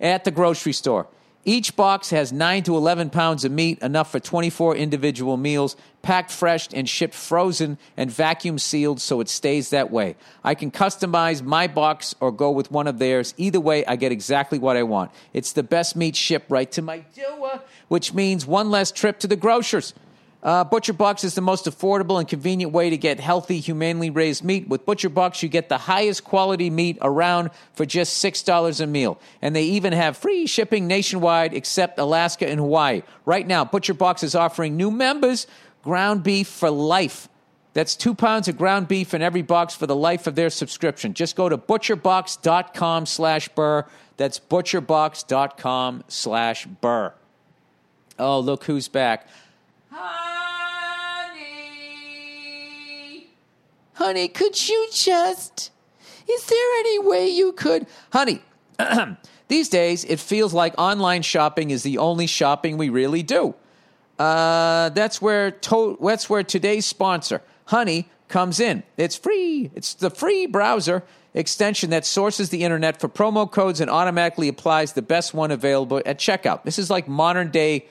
[0.00, 1.06] at the grocery store.
[1.48, 6.32] Each box has 9 to 11 pounds of meat, enough for 24 individual meals, packed
[6.32, 10.16] fresh and shipped frozen and vacuum sealed so it stays that way.
[10.42, 13.32] I can customize my box or go with one of theirs.
[13.36, 15.12] Either way, I get exactly what I want.
[15.32, 19.28] It's the best meat shipped right to my door, which means one less trip to
[19.28, 19.94] the grocers.
[20.46, 24.44] Uh, Butcher Box is the most affordable and convenient way to get healthy, humanely raised
[24.44, 24.68] meat.
[24.68, 29.18] With Butcher Box, you get the highest quality meat around for just $6 a meal.
[29.42, 33.02] And they even have free shipping nationwide except Alaska and Hawaii.
[33.24, 35.48] Right now, Butcher Box is offering new members
[35.82, 37.28] ground beef for life.
[37.72, 41.12] That's two pounds of ground beef in every box for the life of their subscription.
[41.12, 43.84] Just go to butcherbox.com slash burr.
[44.16, 47.14] That's butcherbox.com slash burr.
[48.16, 49.26] Oh, look who's back.
[49.90, 50.35] Hi.
[53.96, 55.70] Honey, could you just.
[56.28, 57.86] Is there any way you could.
[58.12, 58.42] Honey,
[59.48, 63.54] these days it feels like online shopping is the only shopping we really do.
[64.18, 68.82] Uh, that's where to- that's where today's sponsor, Honey, comes in.
[68.98, 69.70] It's free.
[69.74, 74.92] It's the free browser extension that sources the internet for promo codes and automatically applies
[74.92, 76.64] the best one available at checkout.
[76.64, 77.86] This is like modern day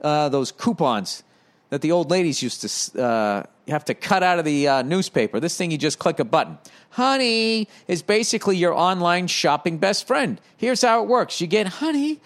[0.00, 1.22] uh, those coupons
[1.68, 5.40] that the old ladies used to uh, have to cut out of the uh, newspaper.
[5.40, 6.58] This thing, you just click a button.
[6.90, 10.40] Honey is basically your online shopping best friend.
[10.56, 12.20] Here's how it works you get Honey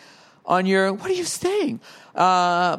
[0.47, 1.81] on your, what are you saying?
[2.15, 2.79] Uh,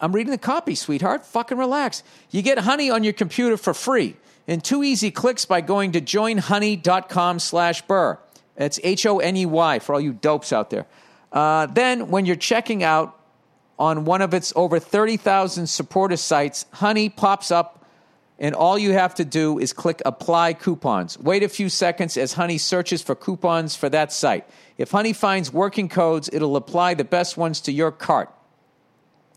[0.00, 1.26] I'm reading the copy, sweetheart.
[1.26, 2.02] Fucking relax.
[2.30, 6.00] You get Honey on your computer for free in two easy clicks by going to
[6.00, 8.18] joinhoney.com slash burr.
[8.56, 10.86] It's H-O-N-E-Y for all you dopes out there.
[11.32, 13.18] Uh, then when you're checking out
[13.78, 17.79] on one of its over 30,000 supporter sites, Honey pops up
[18.40, 21.18] and all you have to do is click apply coupons.
[21.18, 24.48] Wait a few seconds as Honey searches for coupons for that site.
[24.78, 28.32] If Honey finds working codes, it'll apply the best ones to your cart.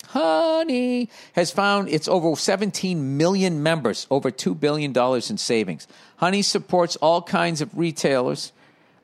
[0.07, 5.87] Honey has found its over 17 million members, over $2 billion in savings.
[6.17, 8.53] Honey supports all kinds of retailers,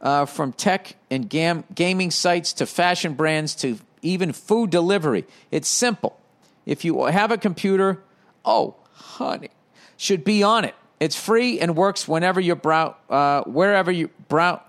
[0.01, 5.25] uh, from tech and gam- gaming sites to fashion brands to even food delivery.
[5.51, 6.17] It's simple.
[6.65, 8.01] If you have a computer,
[8.45, 9.49] oh, honey,
[9.99, 10.75] should be on it.
[11.01, 14.61] It's free and works whenever you brow, uh, wherever you brow.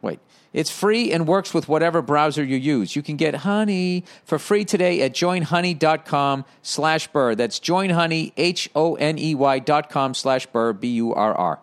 [0.00, 0.20] Wait,
[0.52, 2.94] it's free and works with whatever browser you use.
[2.94, 7.34] You can get Honey for free today at joinhoney.com slash burr.
[7.34, 11.58] That's joinhoney, H-O-N-E-Y dot com slash burr, B-U-R-R.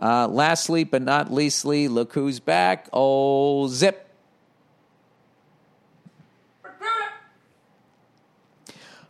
[0.00, 2.88] Uh, lastly, but not leastly, look who's back.
[2.92, 4.00] Old Zip.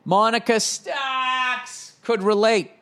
[0.04, 2.72] Monica Stacks could relate.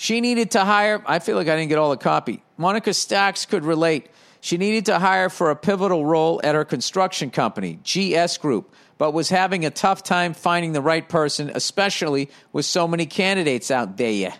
[0.00, 2.42] She needed to hire, I feel like I didn't get all the copy.
[2.56, 4.08] Monica Stacks could relate.
[4.40, 9.12] She needed to hire for a pivotal role at her construction company, GS Group, but
[9.12, 13.98] was having a tough time finding the right person, especially with so many candidates out
[13.98, 14.32] there.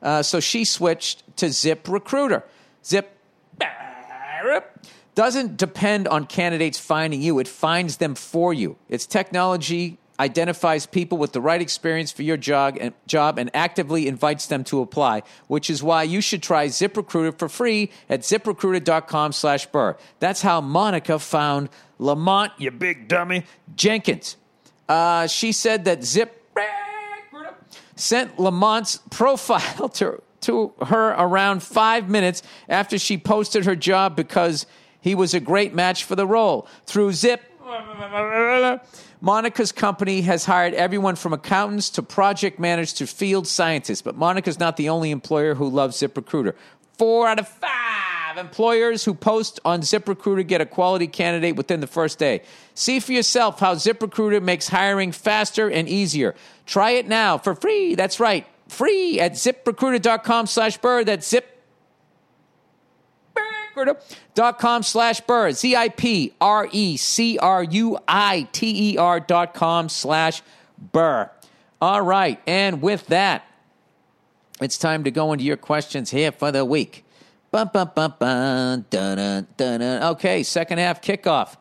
[0.00, 2.42] Uh, so she switched to Zip Recruiter.
[2.82, 3.14] Zip
[5.14, 8.78] doesn't depend on candidates finding you, it finds them for you.
[8.88, 14.06] Its technology identifies people with the right experience for your job and, job and actively
[14.06, 19.32] invites them to apply, which is why you should try ZipRecruiter for free at ziprecruiter.com
[19.32, 19.96] slash burr.
[20.20, 23.44] That's how Monica found Lamont, you big dummy,
[23.74, 24.36] Jenkins.
[24.88, 26.40] Uh, she said that Zip
[27.96, 34.66] sent Lamont's profile to, to her around five minutes after she posted her job because
[35.00, 36.66] he was a great match for the role.
[36.86, 37.42] Through Zip,
[39.24, 44.58] Monica's company has hired everyone from accountants to project managers to field scientists, but Monica's
[44.58, 46.52] not the only employer who loves ZipRecruiter.
[46.98, 51.86] Four out of five employers who post on ZipRecruiter get a quality candidate within the
[51.86, 52.42] first day.
[52.74, 56.34] See for yourself how ZipRecruiter makes hiring faster and easier.
[56.66, 57.94] Try it now for free.
[57.94, 61.02] That's right, free at ziprecruiter.com slash burr.
[61.02, 61.53] That's zip
[64.34, 65.52] dot com slash burr.
[65.52, 70.42] Z I P R E C R U I T E R dot com slash
[70.92, 71.30] burr.
[71.80, 72.40] All right.
[72.46, 73.44] And with that,
[74.60, 77.04] it's time to go into your questions here for the week.
[77.50, 80.02] Bum, bum, bum, bum, dun, dun, dun.
[80.12, 81.56] Okay, second half kickoff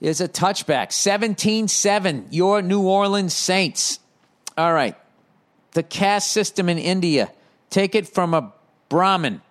[0.00, 0.92] is a touchback.
[0.92, 3.98] 17 7, your New Orleans Saints.
[4.56, 4.96] All right.
[5.72, 7.30] The caste system in India.
[7.68, 8.52] Take it from a
[8.88, 9.42] Brahmin.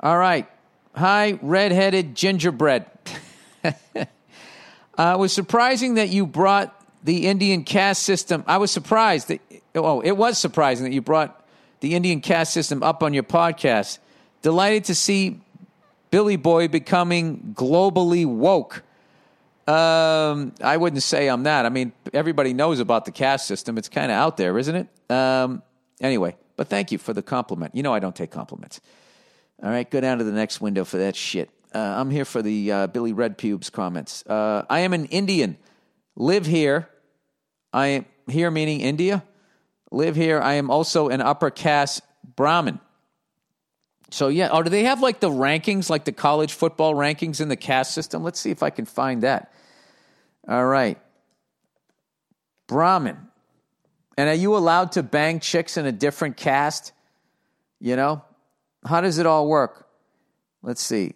[0.00, 0.46] All right.
[0.94, 2.84] Hi, redheaded gingerbread.
[3.64, 8.44] uh, it was surprising that you brought the Indian caste system.
[8.46, 9.40] I was surprised that,
[9.74, 11.46] oh, it was surprising that you brought
[11.80, 13.98] the Indian caste system up on your podcast.
[14.42, 15.40] Delighted to see
[16.10, 18.82] Billy Boy becoming globally woke.
[19.66, 21.64] Um, I wouldn't say I'm that.
[21.64, 23.78] I mean, everybody knows about the caste system.
[23.78, 25.10] It's kind of out there, isn't it?
[25.10, 25.62] Um,
[26.02, 27.74] anyway, but thank you for the compliment.
[27.74, 28.80] You know, I don't take compliments.
[29.62, 31.50] All right, go down to the next window for that shit.
[31.74, 34.24] Uh, I'm here for the uh, Billy Red Pubes comments.
[34.26, 35.56] Uh, I am an Indian.
[36.14, 36.88] Live here.
[37.72, 39.24] I am here meaning India.
[39.90, 40.40] Live here.
[40.40, 42.02] I am also an upper caste
[42.36, 42.80] Brahmin.
[44.10, 47.48] So yeah, oh, do they have like the rankings, like the college football rankings in
[47.48, 48.22] the caste system?
[48.22, 49.52] Let's see if I can find that.
[50.46, 50.98] All right,
[52.68, 53.16] Brahmin.
[54.16, 56.92] And are you allowed to bang chicks in a different caste?
[57.80, 58.22] You know,
[58.86, 59.88] how does it all work?
[60.62, 61.14] Let's see.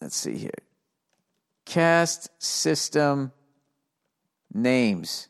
[0.00, 0.50] Let's see here.
[1.64, 3.32] Caste system
[4.52, 5.28] names.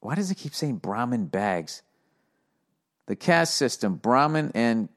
[0.00, 1.82] Why does it keep saying Brahmin bags?
[3.06, 4.88] The caste system, Brahmin and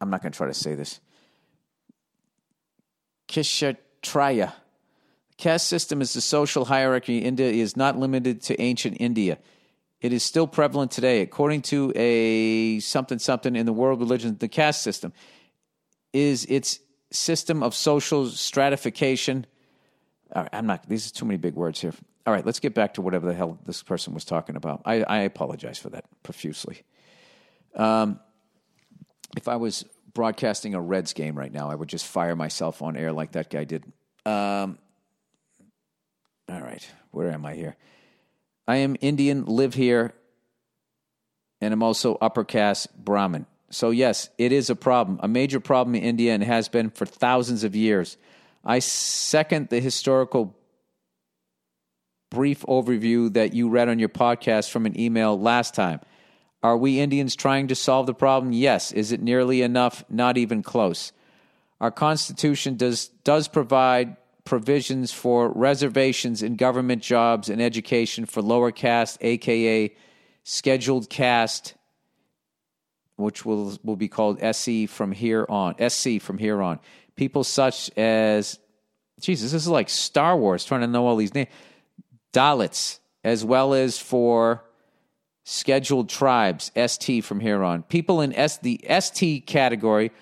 [0.00, 1.00] I'm not going to try to say this.
[3.28, 4.54] Kshatriya.
[5.30, 9.38] The caste system is the social hierarchy in India is not limited to ancient India.
[10.00, 11.22] It is still prevalent today.
[11.22, 15.12] According to a something something in the world religion, the caste system
[16.12, 16.80] is its
[17.10, 19.46] system of social stratification.
[20.32, 21.92] I'm not, these are too many big words here.
[22.26, 24.82] All right, let's get back to whatever the hell this person was talking about.
[24.84, 26.82] I, I apologize for that profusely.
[27.74, 28.18] Um,
[29.36, 32.96] if I was broadcasting a Reds game right now, I would just fire myself on
[32.96, 33.84] air like that guy did.
[34.24, 34.78] Um,
[36.48, 37.76] all right, where am I here?
[38.68, 40.14] I am Indian, live here,
[41.60, 43.46] and I'm also upper caste Brahmin.
[43.70, 47.06] So, yes, it is a problem, a major problem in India, and has been for
[47.06, 48.16] thousands of years.
[48.64, 50.56] I second the historical
[52.30, 56.00] brief overview that you read on your podcast from an email last time.
[56.62, 58.52] Are we Indians trying to solve the problem?
[58.52, 58.90] Yes.
[58.90, 60.04] Is it nearly enough?
[60.08, 61.12] Not even close.
[61.80, 68.70] Our Constitution does, does provide provisions for reservations in government jobs and education for lower
[68.70, 69.94] caste, aka
[70.44, 71.74] scheduled caste,
[73.16, 76.78] which will, will be called SC from here on, SC from here on.
[77.16, 78.58] People such as,
[79.20, 81.48] Jesus, this is like Star Wars, trying to know all these names.
[82.32, 84.62] Dalits, as well as for
[85.44, 87.82] scheduled tribes, ST from here on.
[87.82, 90.12] People in S, the ST category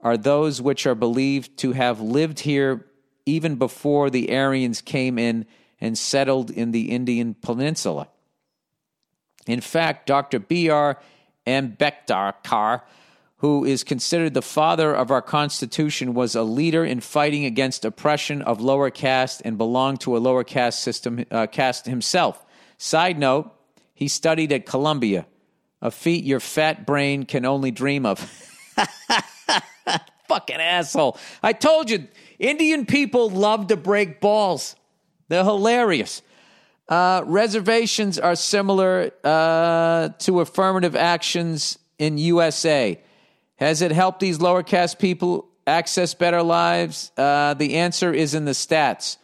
[0.00, 2.86] are those which are believed to have lived here
[3.26, 5.46] even before the Aryans came in
[5.80, 8.08] and settled in the Indian peninsula.
[9.46, 10.38] In fact, Dr.
[10.38, 10.98] B.R.
[11.46, 12.82] Ambedkar,
[13.38, 18.42] who is considered the father of our Constitution, was a leader in fighting against oppression
[18.42, 22.44] of lower caste and belonged to a lower caste system uh, caste himself.
[22.76, 23.50] Side note,
[23.94, 25.26] he studied at Columbia,
[25.82, 28.20] a feat your fat brain can only dream of.
[30.28, 31.18] Fucking asshole.
[31.42, 32.06] I told you,
[32.40, 34.74] Indian people love to break balls.
[35.28, 36.22] They're hilarious.
[36.88, 43.00] Uh, reservations are similar uh, to affirmative actions in USA.
[43.56, 47.12] Has it helped these lower caste people access better lives?
[47.16, 49.18] Uh, the answer is in the stats.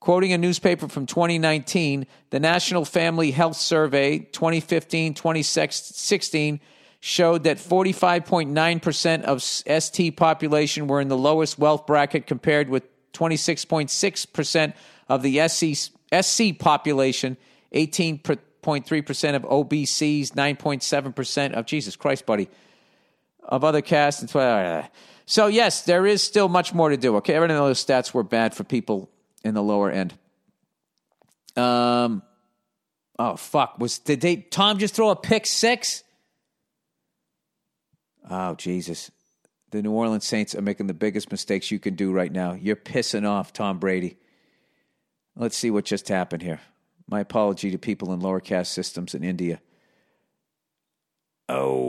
[0.00, 6.58] Quoting a newspaper from 2019, the National Family Health Survey 2015 2016
[7.04, 14.72] showed that 45.9% of ST population were in the lowest wealth bracket compared with 26.6%
[15.08, 15.90] of the SC,
[16.22, 17.36] SC population,
[17.74, 22.48] 18.3% of OBCs, 9.7% of Jesus Christ, buddy,
[23.42, 24.30] of other castes.
[25.26, 27.16] So, yes, there is still much more to do.
[27.16, 29.10] Okay, everyone those stats were bad for people
[29.42, 30.14] in the lower end.
[31.56, 32.22] Um,
[33.18, 36.04] oh fuck, was did they Tom just throw a pick six?
[38.28, 39.10] Oh Jesus,
[39.70, 42.52] the New Orleans Saints are making the biggest mistakes you can do right now.
[42.52, 44.18] You're pissing off Tom Brady.
[45.36, 46.60] Let's see what just happened here.
[47.08, 49.60] My apology to people in lower caste systems in India.
[51.48, 51.82] Oh.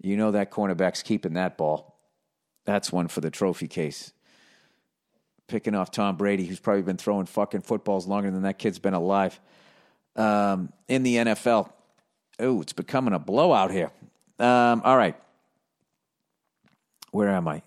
[0.00, 1.98] You know that cornerback's keeping that ball.
[2.64, 4.12] That's one for the trophy case.
[5.48, 8.94] Picking off Tom Brady, who's probably been throwing fucking footballs longer than that kid's been
[8.94, 9.40] alive
[10.14, 11.72] um, in the NFL.
[12.40, 13.90] Oh, it's becoming a blowout here.
[14.38, 15.16] Um, all right.
[17.10, 17.62] Where am I?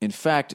[0.00, 0.54] In fact,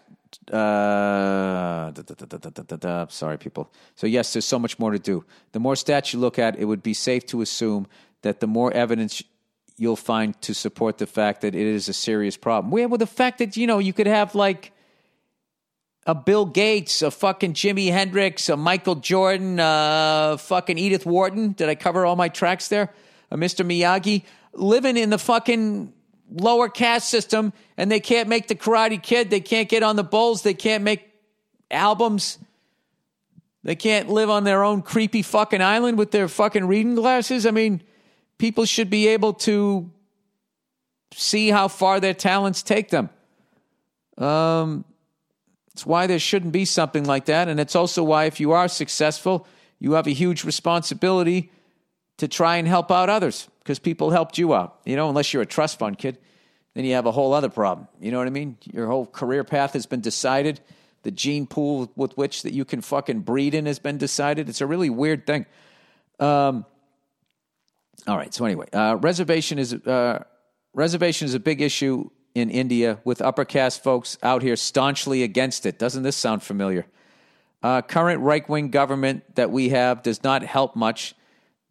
[0.51, 3.71] uh, da, da, da, sorry, people.
[3.95, 5.25] So, yes, there's so much more to do.
[5.53, 7.87] The more stats you look at, it would be safe to assume
[8.21, 9.23] that the more evidence
[9.77, 12.71] you'll find to support the fact that it is a serious problem.
[12.71, 14.73] Well, the fact that, you know, you could have like
[16.09, 21.51] a Bill Gates, a fucking Jimi Hendrix, a Michael Jordan, a fucking Edith Wharton.
[21.51, 22.91] Did I cover all my tracks there?
[23.29, 23.63] A Mr.
[23.63, 25.93] Miyagi living in the fucking
[26.31, 29.29] lower caste system and they can't make the Karate Kid.
[29.29, 30.41] They can't get on the Bulls.
[30.41, 31.07] They can't make
[31.69, 32.39] albums.
[33.63, 37.45] They can't live on their own creepy fucking island with their fucking reading glasses.
[37.45, 37.83] I mean,
[38.39, 39.91] people should be able to
[41.13, 43.11] see how far their talents take them.
[44.17, 44.85] Um,
[45.79, 47.47] it's why there shouldn't be something like that.
[47.47, 49.47] And it's also why, if you are successful,
[49.79, 51.53] you have a huge responsibility
[52.17, 54.77] to try and help out others because people helped you out.
[54.83, 56.17] You know, unless you're a trust fund kid,
[56.73, 57.87] then you have a whole other problem.
[58.01, 58.57] You know what I mean?
[58.73, 60.59] Your whole career path has been decided.
[61.03, 64.49] The gene pool with which that you can fucking breed in has been decided.
[64.49, 65.45] It's a really weird thing.
[66.19, 66.65] Um,
[68.05, 68.33] all right.
[68.33, 70.25] So anyway, uh, reservation is uh,
[70.73, 72.09] reservation is a big issue
[72.39, 75.77] in India with upper caste folks out here staunchly against it.
[75.77, 76.85] Doesn't this sound familiar?
[77.61, 81.13] Uh, current right wing government that we have does not help much.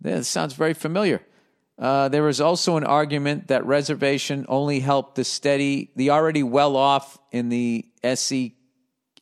[0.00, 1.22] This sounds very familiar.
[1.78, 6.76] Uh, there is also an argument that reservation only helped the steady, the already well
[6.76, 8.52] off in the SC,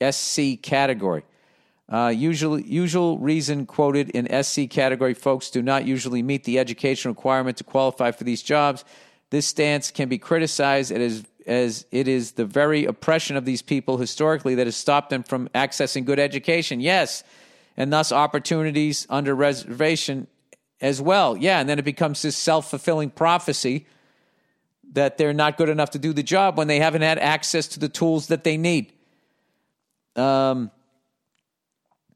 [0.02, 1.22] SC category.
[1.88, 7.10] Uh, usual, usual reason quoted in SC category folks do not usually meet the education
[7.10, 8.84] requirement to qualify for these jobs.
[9.30, 13.98] This stance can be criticized as, as it is the very oppression of these people
[13.98, 16.80] historically that has stopped them from accessing good education.
[16.80, 17.22] Yes,
[17.76, 20.26] and thus opportunities under reservation
[20.80, 21.36] as well.
[21.36, 23.86] Yeah, and then it becomes this self fulfilling prophecy
[24.92, 27.80] that they're not good enough to do the job when they haven't had access to
[27.80, 28.92] the tools that they need.
[30.14, 30.70] Um,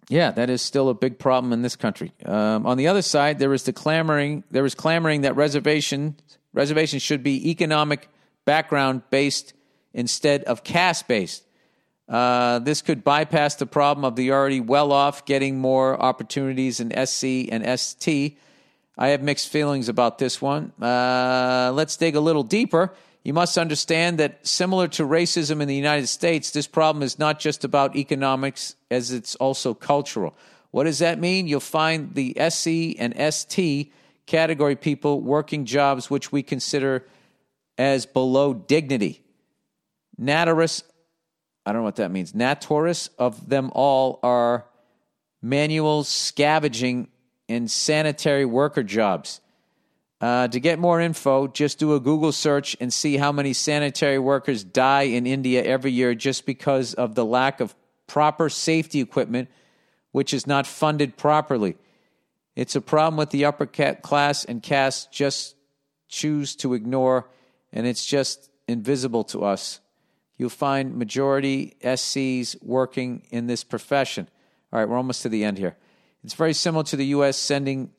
[0.08, 2.12] yeah, that is still a big problem in this country.
[2.24, 4.44] Um, on the other side, there is the clamoring.
[4.50, 6.16] There is clamoring that reservation
[6.52, 8.08] reservations should be economic
[8.54, 9.54] background based
[9.92, 11.42] instead of caste based.
[12.08, 16.88] Uh, this could bypass the problem of the already well off getting more opportunities in
[17.06, 18.36] SC and ST
[19.00, 20.72] I have mixed feelings about this one.
[20.80, 22.92] Uh, let's dig a little deeper.
[23.24, 27.40] You must understand that, similar to racism in the United States, this problem is not
[27.40, 30.36] just about economics, as it's also cultural.
[30.70, 31.46] What does that mean?
[31.46, 33.90] You'll find the SC and ST
[34.26, 37.06] category people working jobs which we consider
[37.80, 39.22] as below dignity.
[40.20, 40.82] Naturus,
[41.64, 42.34] I don't know what that means.
[42.34, 44.66] Naturus of them all are
[45.40, 47.08] manual scavenging
[47.48, 49.40] and sanitary worker jobs.
[50.20, 54.18] Uh, to get more info, just do a Google search and see how many sanitary
[54.18, 57.74] workers die in India every year just because of the lack of
[58.06, 59.48] proper safety equipment,
[60.12, 61.78] which is not funded properly.
[62.54, 65.56] It's a problem with the upper class and caste just
[66.08, 67.26] choose to ignore,
[67.72, 69.80] and it's just invisible to us.
[70.36, 74.28] You'll find majority SCs working in this profession.
[74.72, 75.76] All right, we're almost to the end here.
[76.24, 77.36] It's very similar to the U.S.
[77.36, 77.90] sending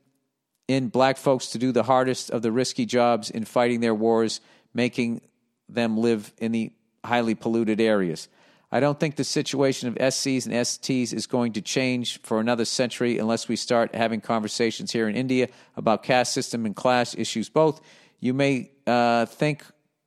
[0.67, 4.41] in black folks to do the hardest of the risky jobs in fighting their wars,
[4.73, 5.21] making
[5.67, 6.71] them live in the
[7.03, 8.27] highly polluted areas.
[8.71, 12.63] I don't think the situation of SCs and STs is going to change for another
[12.63, 17.49] century unless we start having conversations here in India about caste system and class issues
[17.49, 17.81] both.
[18.21, 19.65] You may uh, think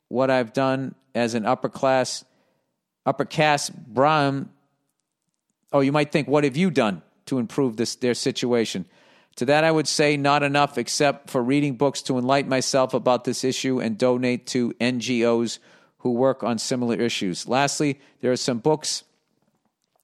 [0.08, 2.24] what I've done as an upper class,
[3.04, 4.48] upper caste Brahmin.
[5.70, 7.02] Oh, you might think, what have you done?
[7.26, 8.86] to improve this, their situation.
[9.36, 13.24] To that, I would say not enough, except for reading books to enlighten myself about
[13.24, 15.58] this issue and donate to NGOs
[15.98, 17.48] who work on similar issues.
[17.48, 19.04] Lastly, there are some books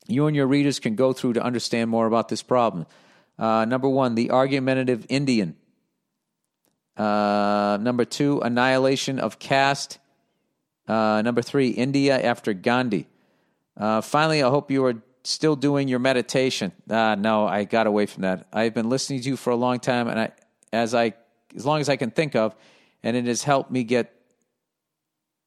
[0.09, 2.87] you and your readers can go through to understand more about this problem.
[3.39, 5.55] Uh, number one, The Argumentative Indian.
[7.01, 9.99] Uh, number two, Annihilation of Caste.
[10.87, 13.07] Uh, number three, India after Gandhi.
[13.75, 16.73] Uh, finally, I hope you are still doing your meditation.
[16.91, 18.47] Uh, no, I got away from that.
[18.53, 20.33] I've been listening to you for a long time, and I,
[20.75, 21.15] as I,
[21.57, 22.55] as long as I can think of,
[23.03, 24.15] and it has helped me get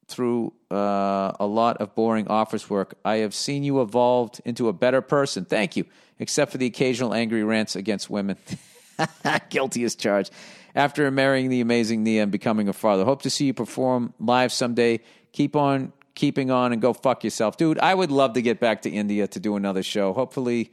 [0.07, 2.95] through uh, a lot of boring office work.
[3.05, 5.45] I have seen you evolved into a better person.
[5.45, 5.85] Thank you,
[6.17, 8.37] except for the occasional angry rants against women.
[9.49, 10.31] Guilty as charged.
[10.75, 14.51] After marrying the amazing Nia and becoming a father, hope to see you perform live
[14.51, 15.01] someday.
[15.31, 17.57] Keep on keeping on and go fuck yourself.
[17.57, 20.13] Dude, I would love to get back to India to do another show.
[20.13, 20.71] Hopefully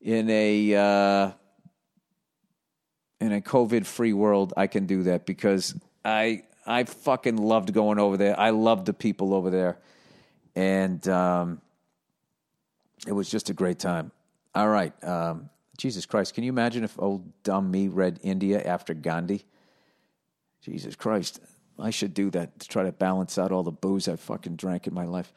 [0.00, 1.32] in a uh,
[3.20, 5.74] in a COVID free world I can do that because
[6.04, 8.38] I I fucking loved going over there.
[8.38, 9.78] I loved the people over there.
[10.54, 11.60] And um,
[13.06, 14.12] it was just a great time.
[14.54, 14.92] All right.
[15.04, 15.50] Um,
[15.80, 19.46] Jesus Christ, can you imagine if old dumb me read India after Gandhi?
[20.60, 21.40] Jesus Christ.
[21.78, 24.86] I should do that to try to balance out all the booze I fucking drank
[24.86, 25.32] in my life.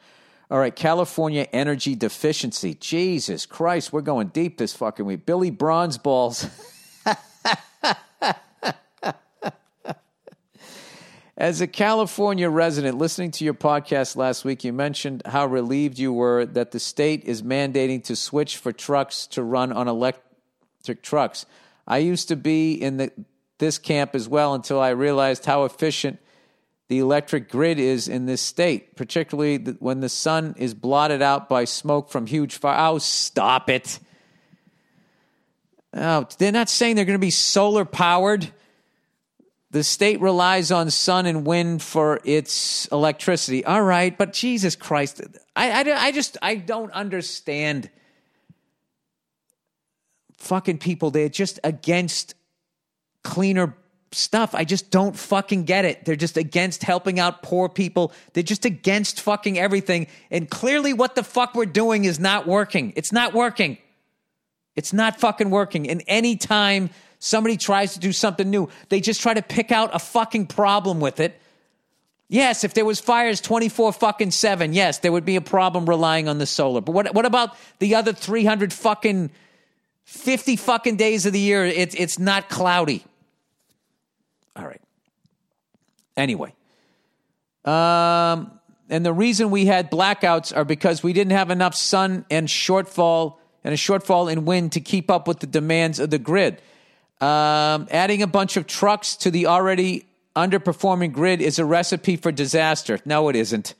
[0.50, 2.74] All right, California energy deficiency.
[2.74, 5.24] Jesus Christ, we're going deep this fucking week.
[5.24, 6.46] Billy Bronze Balls.
[11.38, 16.12] As a California resident, listening to your podcast last week, you mentioned how relieved you
[16.12, 19.88] were that the state is mandating to switch for trucks to run on
[20.84, 21.46] electric trucks.
[21.86, 23.10] I used to be in the,
[23.56, 26.18] this camp as well until I realized how efficient
[26.88, 31.64] the electric grid is in this state, particularly when the sun is blotted out by
[31.64, 32.90] smoke from huge fire.
[32.90, 33.98] Oh, stop it.
[35.94, 38.52] Oh, they're not saying they're going to be solar powered.
[39.70, 43.64] The state relies on sun and wind for its electricity.
[43.64, 45.22] All right, but Jesus Christ,
[45.56, 47.88] I, I, I just I don't understand
[50.44, 51.10] fucking people.
[51.10, 52.34] They're just against
[53.22, 53.74] cleaner
[54.12, 54.54] stuff.
[54.54, 56.04] I just don't fucking get it.
[56.04, 58.12] They're just against helping out poor people.
[58.32, 60.06] They're just against fucking everything.
[60.30, 62.92] And clearly, what the fuck we're doing is not working.
[62.96, 63.78] It's not working.
[64.76, 65.88] It's not fucking working.
[65.88, 69.90] And any time somebody tries to do something new, they just try to pick out
[69.94, 71.40] a fucking problem with it.
[72.28, 76.26] Yes, if there was fires 24 fucking 7, yes, there would be a problem relying
[76.26, 76.80] on the solar.
[76.80, 79.30] But what what about the other 300 fucking
[80.04, 83.04] 50 fucking days of the year it's it's not cloudy.
[84.56, 84.80] All right.
[86.16, 86.54] Anyway,
[87.64, 92.46] um, and the reason we had blackouts are because we didn't have enough sun and
[92.46, 96.60] shortfall and a shortfall in wind to keep up with the demands of the grid.
[97.20, 100.04] Um, adding a bunch of trucks to the already
[100.36, 103.00] underperforming grid is a recipe for disaster.
[103.04, 103.74] No, it isn't.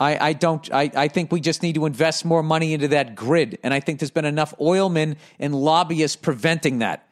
[0.00, 0.72] I, I don't.
[0.72, 3.80] I, I think we just need to invest more money into that grid, and I
[3.80, 7.08] think there's been enough oilmen and lobbyists preventing that.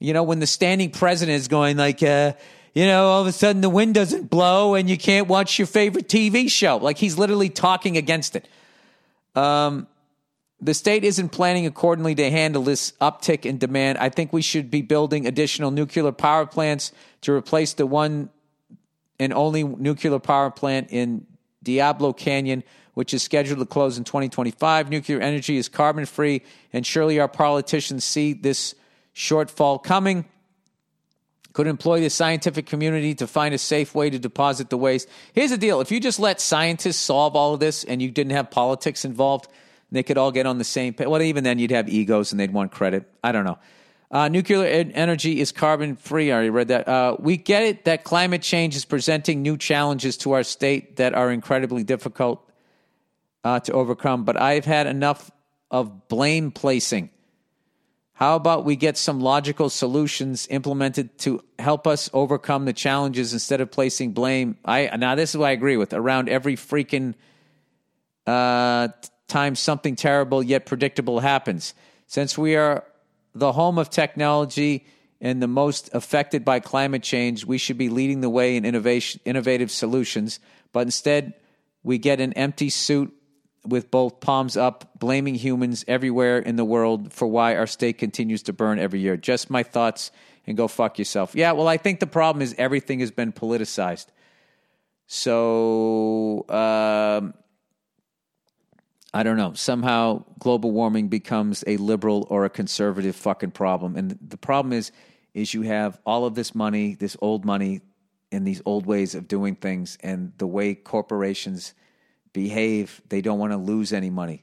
[0.00, 2.32] You know, when the standing president is going like, uh,
[2.74, 5.66] you know, all of a sudden the wind doesn't blow and you can't watch your
[5.66, 6.76] favorite TV show.
[6.76, 8.48] Like he's literally talking against it.
[9.34, 9.86] Um,
[10.60, 13.98] the state isn't planning accordingly to handle this uptick in demand.
[13.98, 18.30] I think we should be building additional nuclear power plants to replace the one
[19.20, 21.26] and only nuclear power plant in
[21.64, 22.62] Diablo Canyon,
[22.94, 24.90] which is scheduled to close in 2025.
[24.90, 26.42] Nuclear energy is carbon free,
[26.72, 28.74] and surely our politicians see this
[29.14, 30.24] shortfall coming
[31.54, 35.08] could employ the scientific community to find a safe way to deposit the waste.
[35.32, 38.32] Here's the deal if you just let scientists solve all of this and you didn't
[38.32, 39.48] have politics involved,
[39.90, 41.06] they could all get on the same page.
[41.06, 43.08] Well, even then, you'd have egos and they'd want credit.
[43.22, 43.58] I don't know.
[44.14, 46.30] Uh, nuclear energy is carbon free.
[46.30, 46.88] I already read that.
[46.88, 51.14] Uh, we get it that climate change is presenting new challenges to our state that
[51.14, 52.48] are incredibly difficult
[53.42, 55.30] uh, to overcome, but I've had enough
[55.70, 57.10] of blame placing
[58.14, 63.60] how about we get some logical solutions implemented to help us overcome the challenges instead
[63.60, 64.56] of placing blame?
[64.64, 67.14] I now this is what I agree with around every freaking
[68.24, 68.88] uh,
[69.26, 71.74] time something terrible yet predictable happens.
[72.06, 72.84] Since we are
[73.34, 74.86] the home of technology
[75.20, 79.20] and the most affected by climate change, we should be leading the way in innovation,
[79.24, 80.38] innovative solutions.
[80.72, 81.34] But instead,
[81.82, 83.12] we get an empty suit
[83.66, 88.42] with both palms up, blaming humans everywhere in the world for why our state continues
[88.44, 89.16] to burn every year.
[89.16, 90.10] Just my thoughts
[90.46, 91.34] and go fuck yourself.
[91.34, 94.06] Yeah, well, I think the problem is everything has been politicized.
[95.06, 97.34] So, um,
[99.14, 99.52] I don't know.
[99.54, 103.96] Somehow global warming becomes a liberal or a conservative fucking problem.
[103.96, 104.90] And the problem is,
[105.34, 107.80] is you have all of this money, this old money,
[108.32, 111.74] and these old ways of doing things, and the way corporations
[112.32, 113.00] behave.
[113.08, 114.42] They don't want to lose any money,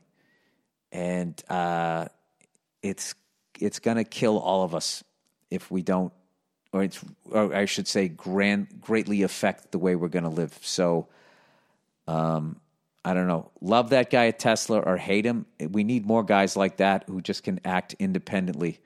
[0.91, 2.05] and uh,
[2.81, 3.13] it's
[3.59, 5.03] it's going to kill all of us
[5.49, 6.13] if we don't,
[6.71, 10.57] or it's, or I should say, grand, greatly affect the way we're going to live.
[10.61, 11.09] So,
[12.07, 12.61] um,
[13.03, 13.51] I don't know.
[13.61, 15.45] Love that guy at Tesla or hate him.
[15.59, 18.79] We need more guys like that who just can act independently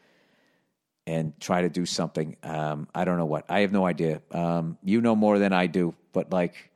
[1.06, 2.36] and try to do something.
[2.42, 3.46] Um, I don't know what.
[3.50, 4.22] I have no idea.
[4.32, 6.72] Um, you know more than I do, but like,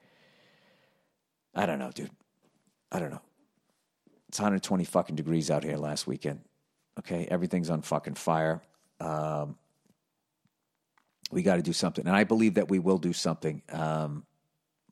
[1.56, 2.12] I don't know, dude.
[2.92, 3.22] I don't know.
[4.28, 6.42] It's 120 fucking degrees out here last weekend.
[7.00, 8.62] Okay, everything's on fucking fire.
[9.00, 9.58] Um,
[11.32, 13.62] we got to do something, and I believe that we will do something.
[13.70, 14.26] Um,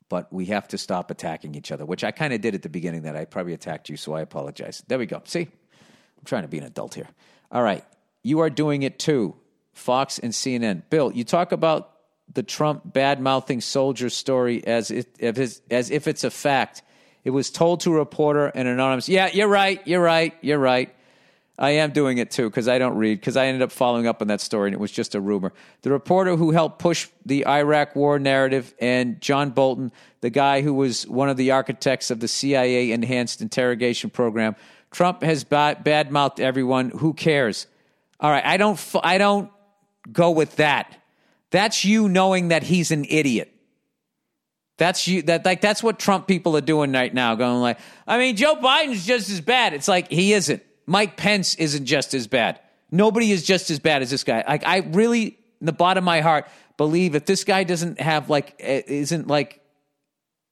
[0.08, 2.68] but we have to stop attacking each other, which I kind of did at the
[2.68, 3.02] beginning.
[3.02, 4.82] That I probably attacked you, so I apologize.
[4.88, 5.22] There we go.
[5.24, 7.08] See, I'm trying to be an adult here.
[7.50, 7.84] All right,
[8.22, 9.36] you are doing it too.
[9.72, 10.82] Fox and CNN.
[10.90, 11.92] Bill, you talk about
[12.32, 14.90] the Trump bad mouthing soldier story as
[15.20, 16.82] as if it's a fact.
[17.24, 19.08] It was told to a reporter and anonymous.
[19.08, 19.86] Yeah, you're right.
[19.86, 20.34] You're right.
[20.40, 20.94] You're right.
[21.58, 24.22] I am doing it too because I don't read because I ended up following up
[24.22, 25.52] on that story and it was just a rumor.
[25.82, 29.90] The reporter who helped push the Iraq war narrative and John Bolton,
[30.20, 34.54] the guy who was one of the architects of the CIA enhanced interrogation program.
[34.92, 36.90] Trump has bad mouthed everyone.
[36.90, 37.66] Who cares?
[38.20, 39.50] All right, I don't I don't
[40.12, 40.96] go with that.
[41.50, 43.52] That's you knowing that he's an idiot.
[44.76, 48.16] That's you that like that's what Trump people are doing right now, going like, I
[48.16, 49.74] mean, Joe Biden's just as bad.
[49.74, 50.62] It's like he isn't.
[50.88, 52.58] Mike Pence isn't just as bad.
[52.90, 54.42] Nobody is just as bad as this guy.
[54.48, 58.30] Like I really, in the bottom of my heart, believe if this guy doesn't have
[58.30, 59.60] like eh, isn't like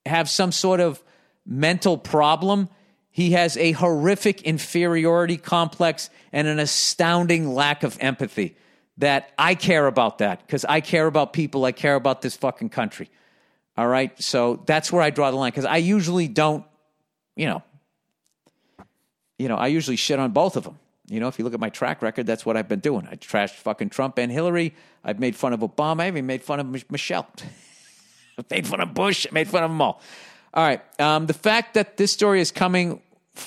[0.05, 1.03] have some sort of
[1.47, 2.69] mental problem,
[3.11, 8.57] he has a horrific inferiority complex and an astounding lack of empathy.
[8.99, 11.65] That I care about that because I care about people.
[11.65, 13.11] I care about this fucking country.
[13.77, 14.13] All right.
[14.23, 16.65] So that's where I draw the line because I usually don't,
[17.37, 17.63] you know,
[19.39, 20.79] you know, I usually shit on both of them.
[21.09, 23.07] You know, if you look at my track record, that's what I've been doing.
[23.09, 24.75] I trashed fucking Trump and Hillary.
[25.05, 26.01] I've made fun of Obama.
[26.01, 27.29] I even made fun of Michelle.
[28.39, 29.27] I've made fun of Bush.
[29.31, 30.01] I made fun of them all.
[30.53, 30.81] All right.
[31.01, 33.01] Um, the fact that this story is coming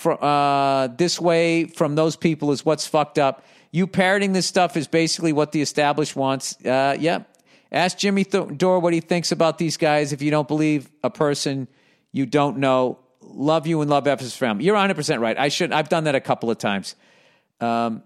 [0.05, 3.43] uh, this way from those people is what's fucked up.
[3.71, 6.55] You parroting this stuff is basically what the established wants.
[6.65, 7.23] Uh, yeah.
[7.71, 11.09] Ask Jimmy Th- Dore what he thinks about these guys if you don't believe a
[11.09, 11.67] person
[12.11, 12.99] you don't know.
[13.31, 14.61] Love you and love Ephes Fam.
[14.61, 15.37] You're 100% right.
[15.37, 15.71] I should.
[15.71, 16.95] I've done that a couple of times.
[17.61, 18.03] Um,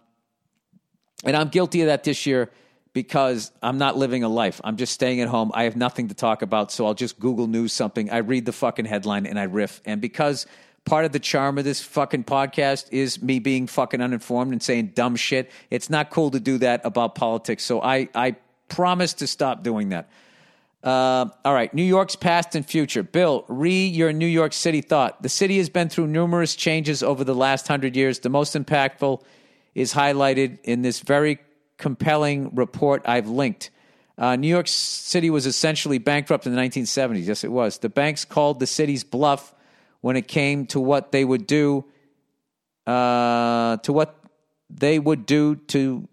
[1.24, 2.52] and I'm guilty of that this year
[2.94, 4.62] because I'm not living a life.
[4.64, 5.52] I'm just staying at home.
[5.54, 8.10] I have nothing to talk about, so I'll just Google News something.
[8.12, 9.82] I read the fucking headline and I riff.
[9.86, 10.46] And because
[10.86, 14.88] part of the charm of this fucking podcast is me being fucking uninformed and saying
[14.94, 17.64] dumb shit, it's not cool to do that about politics.
[17.64, 18.36] So I, I
[18.68, 20.10] promise to stop doing that.
[20.84, 23.04] Uh, all right, New York's past and future.
[23.04, 25.22] Bill, re your New York City thought.
[25.22, 28.20] The city has been through numerous changes over the last hundred years.
[28.20, 29.24] The most impactful
[29.76, 31.40] is highlighted in this very
[31.78, 33.70] compelling report I've linked.
[34.18, 37.26] Uh, New York City was essentially bankrupt in the 1970s.
[37.26, 37.80] Yes, it was.
[37.80, 39.56] The banks called the city's bluff
[40.02, 41.86] when it came to what they would do,
[42.86, 44.20] uh, to what
[44.70, 46.08] they would do to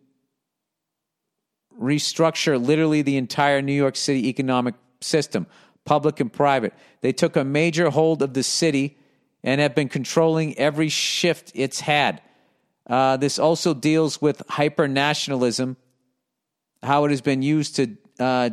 [1.81, 5.47] restructure literally the entire New York City economic system,
[5.85, 6.75] public and private.
[7.01, 8.99] They took a major hold of the city
[9.43, 12.21] and have been controlling every shift it's had.
[12.87, 15.77] Uh, this also deals with hyper nationalism,
[16.83, 18.51] how it has been used to uh,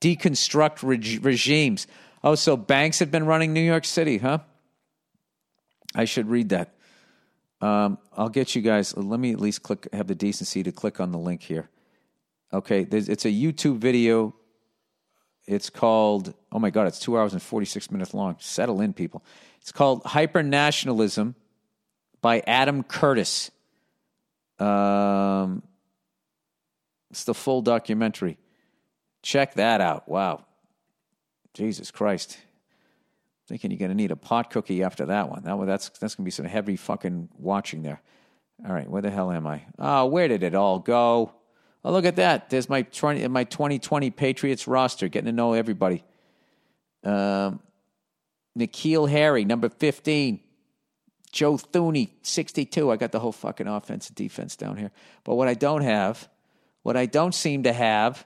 [0.00, 1.86] deconstruct reg- regimes.
[2.22, 4.38] Oh, so banks have been running New York City, huh?
[5.94, 6.74] I should read that.
[7.60, 8.96] Um, I'll get you guys.
[8.96, 9.88] Let me at least click.
[9.92, 11.68] Have the decency to click on the link here.
[12.54, 14.32] Okay, it's a YouTube video.
[15.44, 16.32] It's called.
[16.52, 18.36] Oh my god, it's two hours and forty six minutes long.
[18.38, 19.24] Settle in, people.
[19.60, 21.34] It's called Hyper Nationalism
[22.22, 23.50] by Adam Curtis.
[24.60, 25.64] Um,
[27.10, 28.38] it's the full documentary.
[29.22, 30.08] Check that out.
[30.08, 30.44] Wow.
[31.54, 32.38] Jesus Christ.
[33.48, 35.42] Thinking you're going to need a pot cookie after that one.
[35.42, 38.00] That, that's that's going to be some heavy fucking watching there.
[38.64, 39.62] All right, where the hell am I?
[39.76, 41.34] Oh, where did it all go?
[41.84, 42.48] Oh, look at that.
[42.50, 46.02] There's my 20, my 2020 Patriots roster, getting to know everybody.
[47.04, 47.60] Um,
[48.58, 50.40] N'Keal Harry, number 15.
[51.30, 52.90] Joe Thuney, 62.
[52.90, 54.92] I got the whole fucking offense and defense down here.
[55.24, 56.28] But what I don't have,
[56.82, 58.24] what I don't seem to have,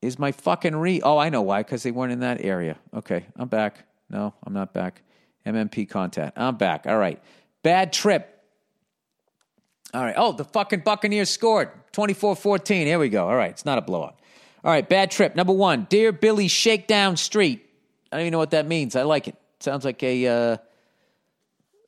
[0.00, 1.02] is my fucking re.
[1.02, 2.78] Oh, I know why, because they weren't in that area.
[2.94, 3.84] Okay, I'm back.
[4.08, 5.02] No, I'm not back.
[5.46, 6.38] MMP contact.
[6.38, 6.86] I'm back.
[6.86, 7.22] All right.
[7.62, 8.39] Bad trip.
[9.92, 10.14] All right.
[10.16, 12.86] Oh, the fucking Buccaneers scored 24 14.
[12.86, 13.28] Here we go.
[13.28, 13.50] All right.
[13.50, 14.18] It's not a blowout.
[14.64, 14.88] All right.
[14.88, 15.34] Bad trip.
[15.34, 17.66] Number one, Dear Billy Shakedown Street.
[18.12, 18.96] I don't even know what that means.
[18.96, 19.36] I like it.
[19.60, 20.26] Sounds like a.
[20.26, 20.56] Uh,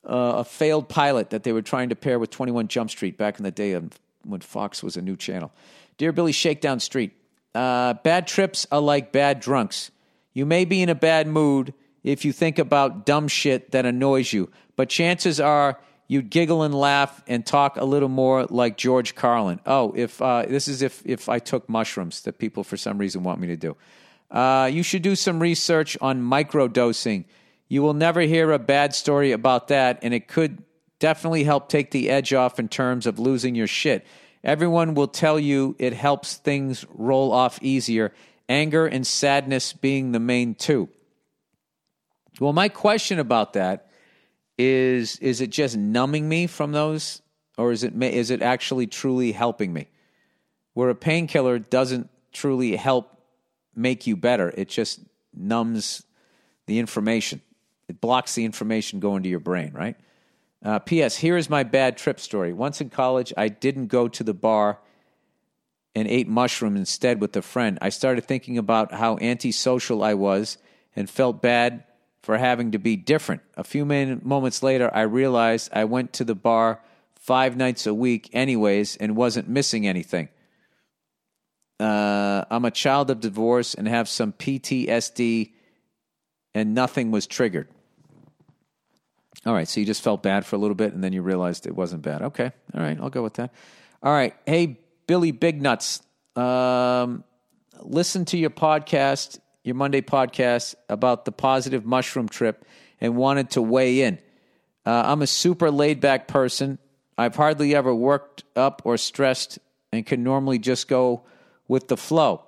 [0.05, 3.39] uh, a failed pilot that they were trying to pair with 21 Jump Street back
[3.39, 3.79] in the day
[4.25, 5.53] when Fox was a new channel.
[5.97, 7.13] Dear Billy Shakedown Street,
[7.55, 9.91] uh, bad trips are like bad drunks.
[10.35, 14.33] You may be in a bad mood if you think about dumb shit that annoys
[14.33, 15.79] you, but chances are
[16.09, 19.61] you'd giggle and laugh and talk a little more like George Carlin.
[19.67, 23.23] Oh, if uh, this is if if I took mushrooms that people for some reason
[23.23, 23.77] want me to do.
[24.31, 27.25] Uh, you should do some research on microdosing
[27.73, 30.63] you will never hear a bad story about that, and it could
[30.99, 34.07] definitely help take the edge off in terms of losing your shit.
[34.45, 38.13] Everyone will tell you it helps things roll off easier,
[38.47, 40.91] anger and sadness being the main two.
[42.41, 43.89] Well, my question about that
[44.63, 47.21] is is it just numbing me from those
[47.59, 49.89] or is it is it actually truly helping me?
[50.75, 53.21] Where a painkiller doesn't truly help
[53.75, 55.01] make you better, it just
[55.35, 56.05] numbs
[56.67, 57.41] the information.
[57.89, 59.97] It blocks the information going to your brain, right?
[60.65, 61.17] Uh, P.S.
[61.17, 62.53] Here is my bad trip story.
[62.53, 64.79] Once in college, I didn't go to the bar
[65.95, 67.79] and ate mushroom instead with a friend.
[67.83, 70.59] I started thinking about how antisocial I was
[70.95, 71.85] and felt bad
[72.23, 73.43] for having to be different.
[73.57, 76.81] A few moments later, I realized I went to the bar
[77.17, 80.29] five nights a week, anyways, and wasn't missing anything.
[81.81, 85.51] Uh, I'm a child of divorce and have some PTSD,
[86.55, 87.69] and nothing was triggered.
[89.45, 91.67] All right, so you just felt bad for a little bit and then you realized
[91.67, 92.23] it wasn't bad.
[92.23, 93.53] Okay, all right, I'll go with that.
[94.01, 94.79] All right, hey,
[95.09, 96.01] Billy Big Nuts,
[96.37, 97.25] um,
[97.81, 102.65] listen to your podcast, your Monday podcast about the positive mushroom trip
[103.01, 104.19] and wanted to weigh in.
[104.85, 106.79] Uh, I'm a super laid back person.
[107.17, 109.59] I've hardly ever worked up or stressed
[109.93, 111.23] and can normally just go
[111.69, 112.45] with the flow.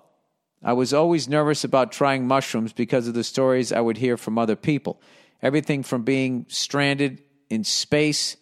[0.62, 4.38] I was always nervous about trying mushrooms because of the stories I would hear from
[4.38, 5.00] other people.
[5.42, 8.36] Everything from being stranded in space,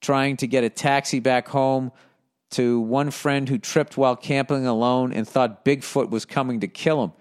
[0.00, 1.92] trying to get a taxi back home,
[2.50, 7.04] to one friend who tripped while camping alone and thought Bigfoot was coming to kill
[7.04, 7.12] him.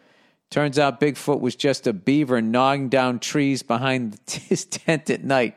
[0.50, 5.56] Turns out Bigfoot was just a beaver gnawing down trees behind his tent at night.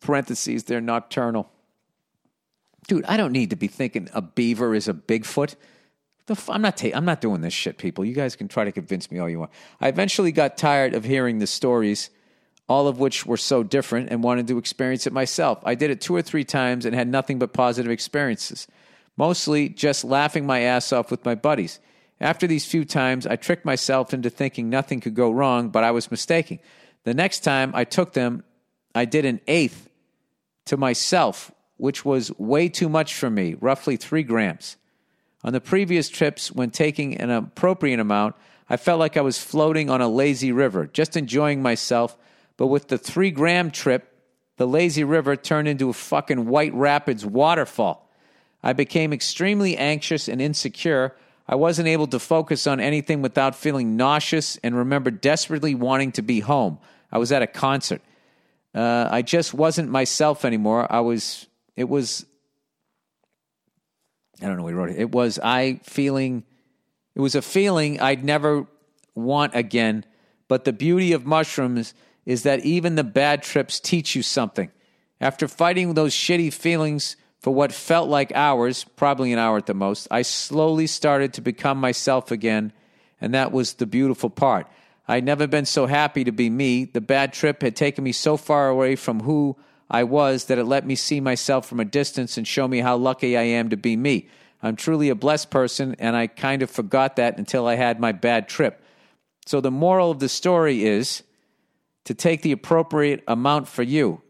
[0.00, 1.50] Parentheses, they're nocturnal.
[2.86, 5.56] dude, I don't need to be thinking a beaver is a Bigfoot.
[6.48, 6.76] I'm not.
[6.76, 8.04] Ta- I'm not doing this shit, people.
[8.04, 9.52] You guys can try to convince me all you want.
[9.80, 12.10] I eventually got tired of hearing the stories,
[12.68, 15.60] all of which were so different, and wanted to experience it myself.
[15.64, 18.66] I did it two or three times and had nothing but positive experiences.
[19.16, 21.78] Mostly just laughing my ass off with my buddies.
[22.20, 25.90] After these few times, I tricked myself into thinking nothing could go wrong, but I
[25.90, 26.58] was mistaken.
[27.04, 28.42] The next time I took them,
[28.94, 29.88] I did an eighth
[30.66, 34.76] to myself, which was way too much for me, roughly three grams.
[35.44, 38.34] On the previous trips, when taking an appropriate amount,
[38.68, 42.16] I felt like I was floating on a lazy river, just enjoying myself.
[42.56, 44.12] But with the three gram trip,
[44.56, 48.10] the lazy river turned into a fucking White Rapids waterfall.
[48.62, 51.14] I became extremely anxious and insecure.
[51.48, 56.22] I wasn't able to focus on anything without feeling nauseous and remember desperately wanting to
[56.22, 56.78] be home.
[57.12, 58.02] I was at a concert.
[58.74, 60.90] Uh, I just wasn't myself anymore.
[60.90, 61.46] I was,
[61.76, 62.26] it was,
[64.42, 64.98] I don't know, we wrote it.
[64.98, 66.44] It was I feeling,
[67.14, 68.66] it was a feeling I'd never
[69.14, 70.04] want again.
[70.48, 71.94] But the beauty of mushrooms
[72.24, 74.70] is that even the bad trips teach you something.
[75.20, 77.16] After fighting those shitty feelings
[77.46, 81.40] for what felt like hours, probably an hour at the most, I slowly started to
[81.40, 82.72] become myself again,
[83.20, 84.66] and that was the beautiful part.
[85.06, 86.86] I'd never been so happy to be me.
[86.86, 89.56] The bad trip had taken me so far away from who
[89.88, 92.96] I was that it let me see myself from a distance and show me how
[92.96, 94.28] lucky I am to be me.
[94.60, 98.10] I'm truly a blessed person, and I kind of forgot that until I had my
[98.10, 98.82] bad trip.
[99.46, 101.22] So the moral of the story is
[102.06, 104.20] to take the appropriate amount for you.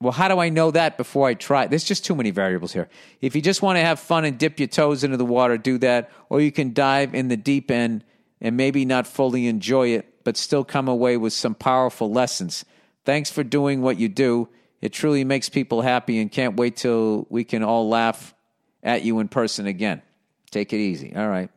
[0.00, 1.66] Well, how do I know that before I try?
[1.66, 2.88] There's just too many variables here.
[3.22, 5.78] If you just want to have fun and dip your toes into the water, do
[5.78, 6.10] that.
[6.28, 8.04] Or you can dive in the deep end
[8.40, 12.66] and maybe not fully enjoy it, but still come away with some powerful lessons.
[13.04, 14.48] Thanks for doing what you do.
[14.82, 18.34] It truly makes people happy and can't wait till we can all laugh
[18.82, 20.02] at you in person again.
[20.50, 21.16] Take it easy.
[21.16, 21.48] All right.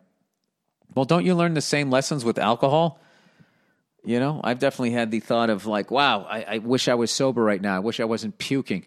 [0.96, 3.00] Well, don't you learn the same lessons with alcohol?
[4.04, 7.12] You know, I've definitely had the thought of like, wow, I, I, wish I was
[7.12, 7.76] sober right now.
[7.76, 8.86] I wish I wasn't puking.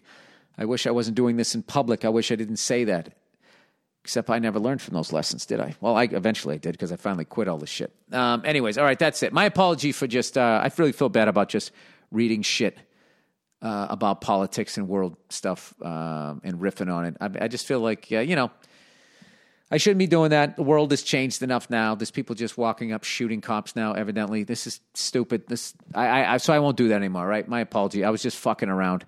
[0.57, 2.03] I wish I wasn't doing this in public.
[2.03, 3.13] I wish I didn't say that.
[4.03, 5.75] Except I never learned from those lessons, did I?
[5.79, 7.93] Well, I eventually I did because I finally quit all this shit.
[8.11, 9.31] Um, anyways, all right, that's it.
[9.31, 11.71] My apology for just, uh, I really feel bad about just
[12.11, 12.77] reading shit
[13.61, 17.17] uh, about politics and world stuff um, and riffing on it.
[17.21, 18.51] I, I just feel like, uh, you know,
[19.73, 20.55] I shouldn't be doing that.
[20.55, 21.95] The world has changed enough now.
[21.95, 23.93] There's people just walking up shooting cops now.
[23.93, 25.47] Evidently, this is stupid.
[25.47, 27.27] This I, I so I won't do that anymore.
[27.27, 27.47] Right?
[27.47, 28.05] My apology.
[28.05, 29.03] I was just fucking around,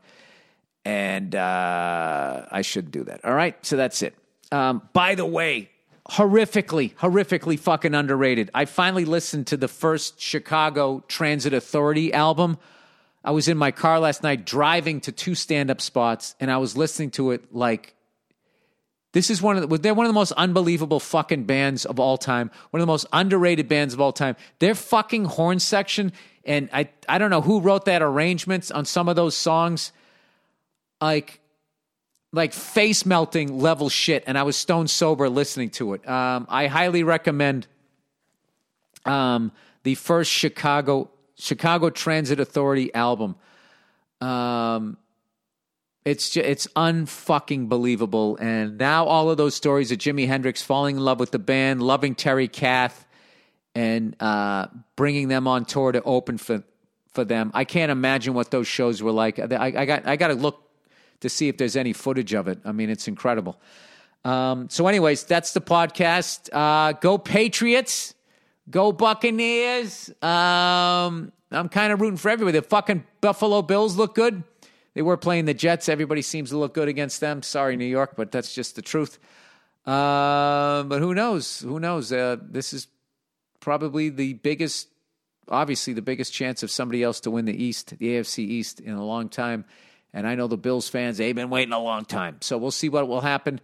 [0.83, 3.23] and uh, I should do that.
[3.23, 3.63] All right.
[3.63, 4.15] So that's it.
[4.51, 5.69] Um, by the way,
[6.09, 8.49] horrifically, horrifically fucking underrated.
[8.53, 12.57] I finally listened to the first Chicago Transit Authority album.
[13.23, 16.57] I was in my car last night driving to two stand up spots, and I
[16.57, 17.94] was listening to it like
[19.15, 22.17] this is one of the, they're one of the most unbelievable fucking bands of all
[22.17, 22.51] time.
[22.71, 24.35] One of the most underrated bands of all time.
[24.59, 26.11] Their fucking horn section,
[26.43, 29.93] and I I don't know who wrote that arrangements on some of those songs,
[30.99, 31.39] like
[32.33, 34.25] like face melting level shit.
[34.27, 36.05] And I was stone sober listening to it.
[36.05, 37.67] Um, I highly recommend
[39.05, 43.37] um, the first Chicago Chicago Transit Authority album.
[44.19, 44.97] Um,
[46.05, 48.37] it's just, it's unfucking believable.
[48.39, 51.81] And now all of those stories of Jimi Hendrix falling in love with the band,
[51.81, 53.05] loving Terry Kath,
[53.73, 56.63] and uh, bringing them on tour to open for
[57.11, 57.49] for them.
[57.53, 59.39] I can't imagine what those shows were like.
[59.39, 60.61] I, I got I got to look
[61.21, 62.59] to see if there's any footage of it.
[62.63, 63.59] I mean, it's incredible.
[64.23, 66.49] Um, so, anyways, that's the podcast.
[66.51, 68.13] Uh, go Patriots.
[68.69, 70.09] Go Buccaneers.
[70.23, 72.59] Um, I'm kind of rooting for everybody.
[72.59, 74.43] The fucking Buffalo Bills look good.
[74.95, 75.89] They were playing the Jets.
[75.89, 77.43] Everybody seems to look good against them.
[77.43, 79.19] Sorry, New York, but that's just the truth.
[79.85, 81.59] Uh, but who knows?
[81.59, 82.11] Who knows?
[82.11, 82.87] Uh, this is
[83.59, 84.87] probably the biggest,
[85.49, 88.93] obviously, the biggest chance of somebody else to win the East, the AFC East, in
[88.93, 89.65] a long time.
[90.13, 92.37] And I know the Bills fans, they've been waiting a long time.
[92.39, 93.59] So we'll see what will happen.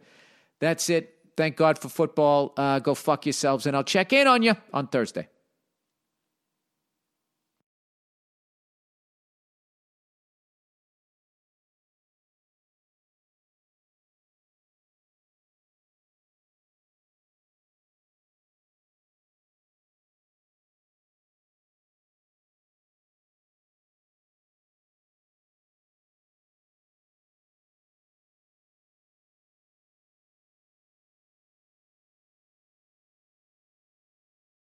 [0.59, 1.15] That's it.
[1.37, 2.53] Thank God for football.
[2.57, 5.29] Uh, go fuck yourselves, and I'll check in on you on Thursday.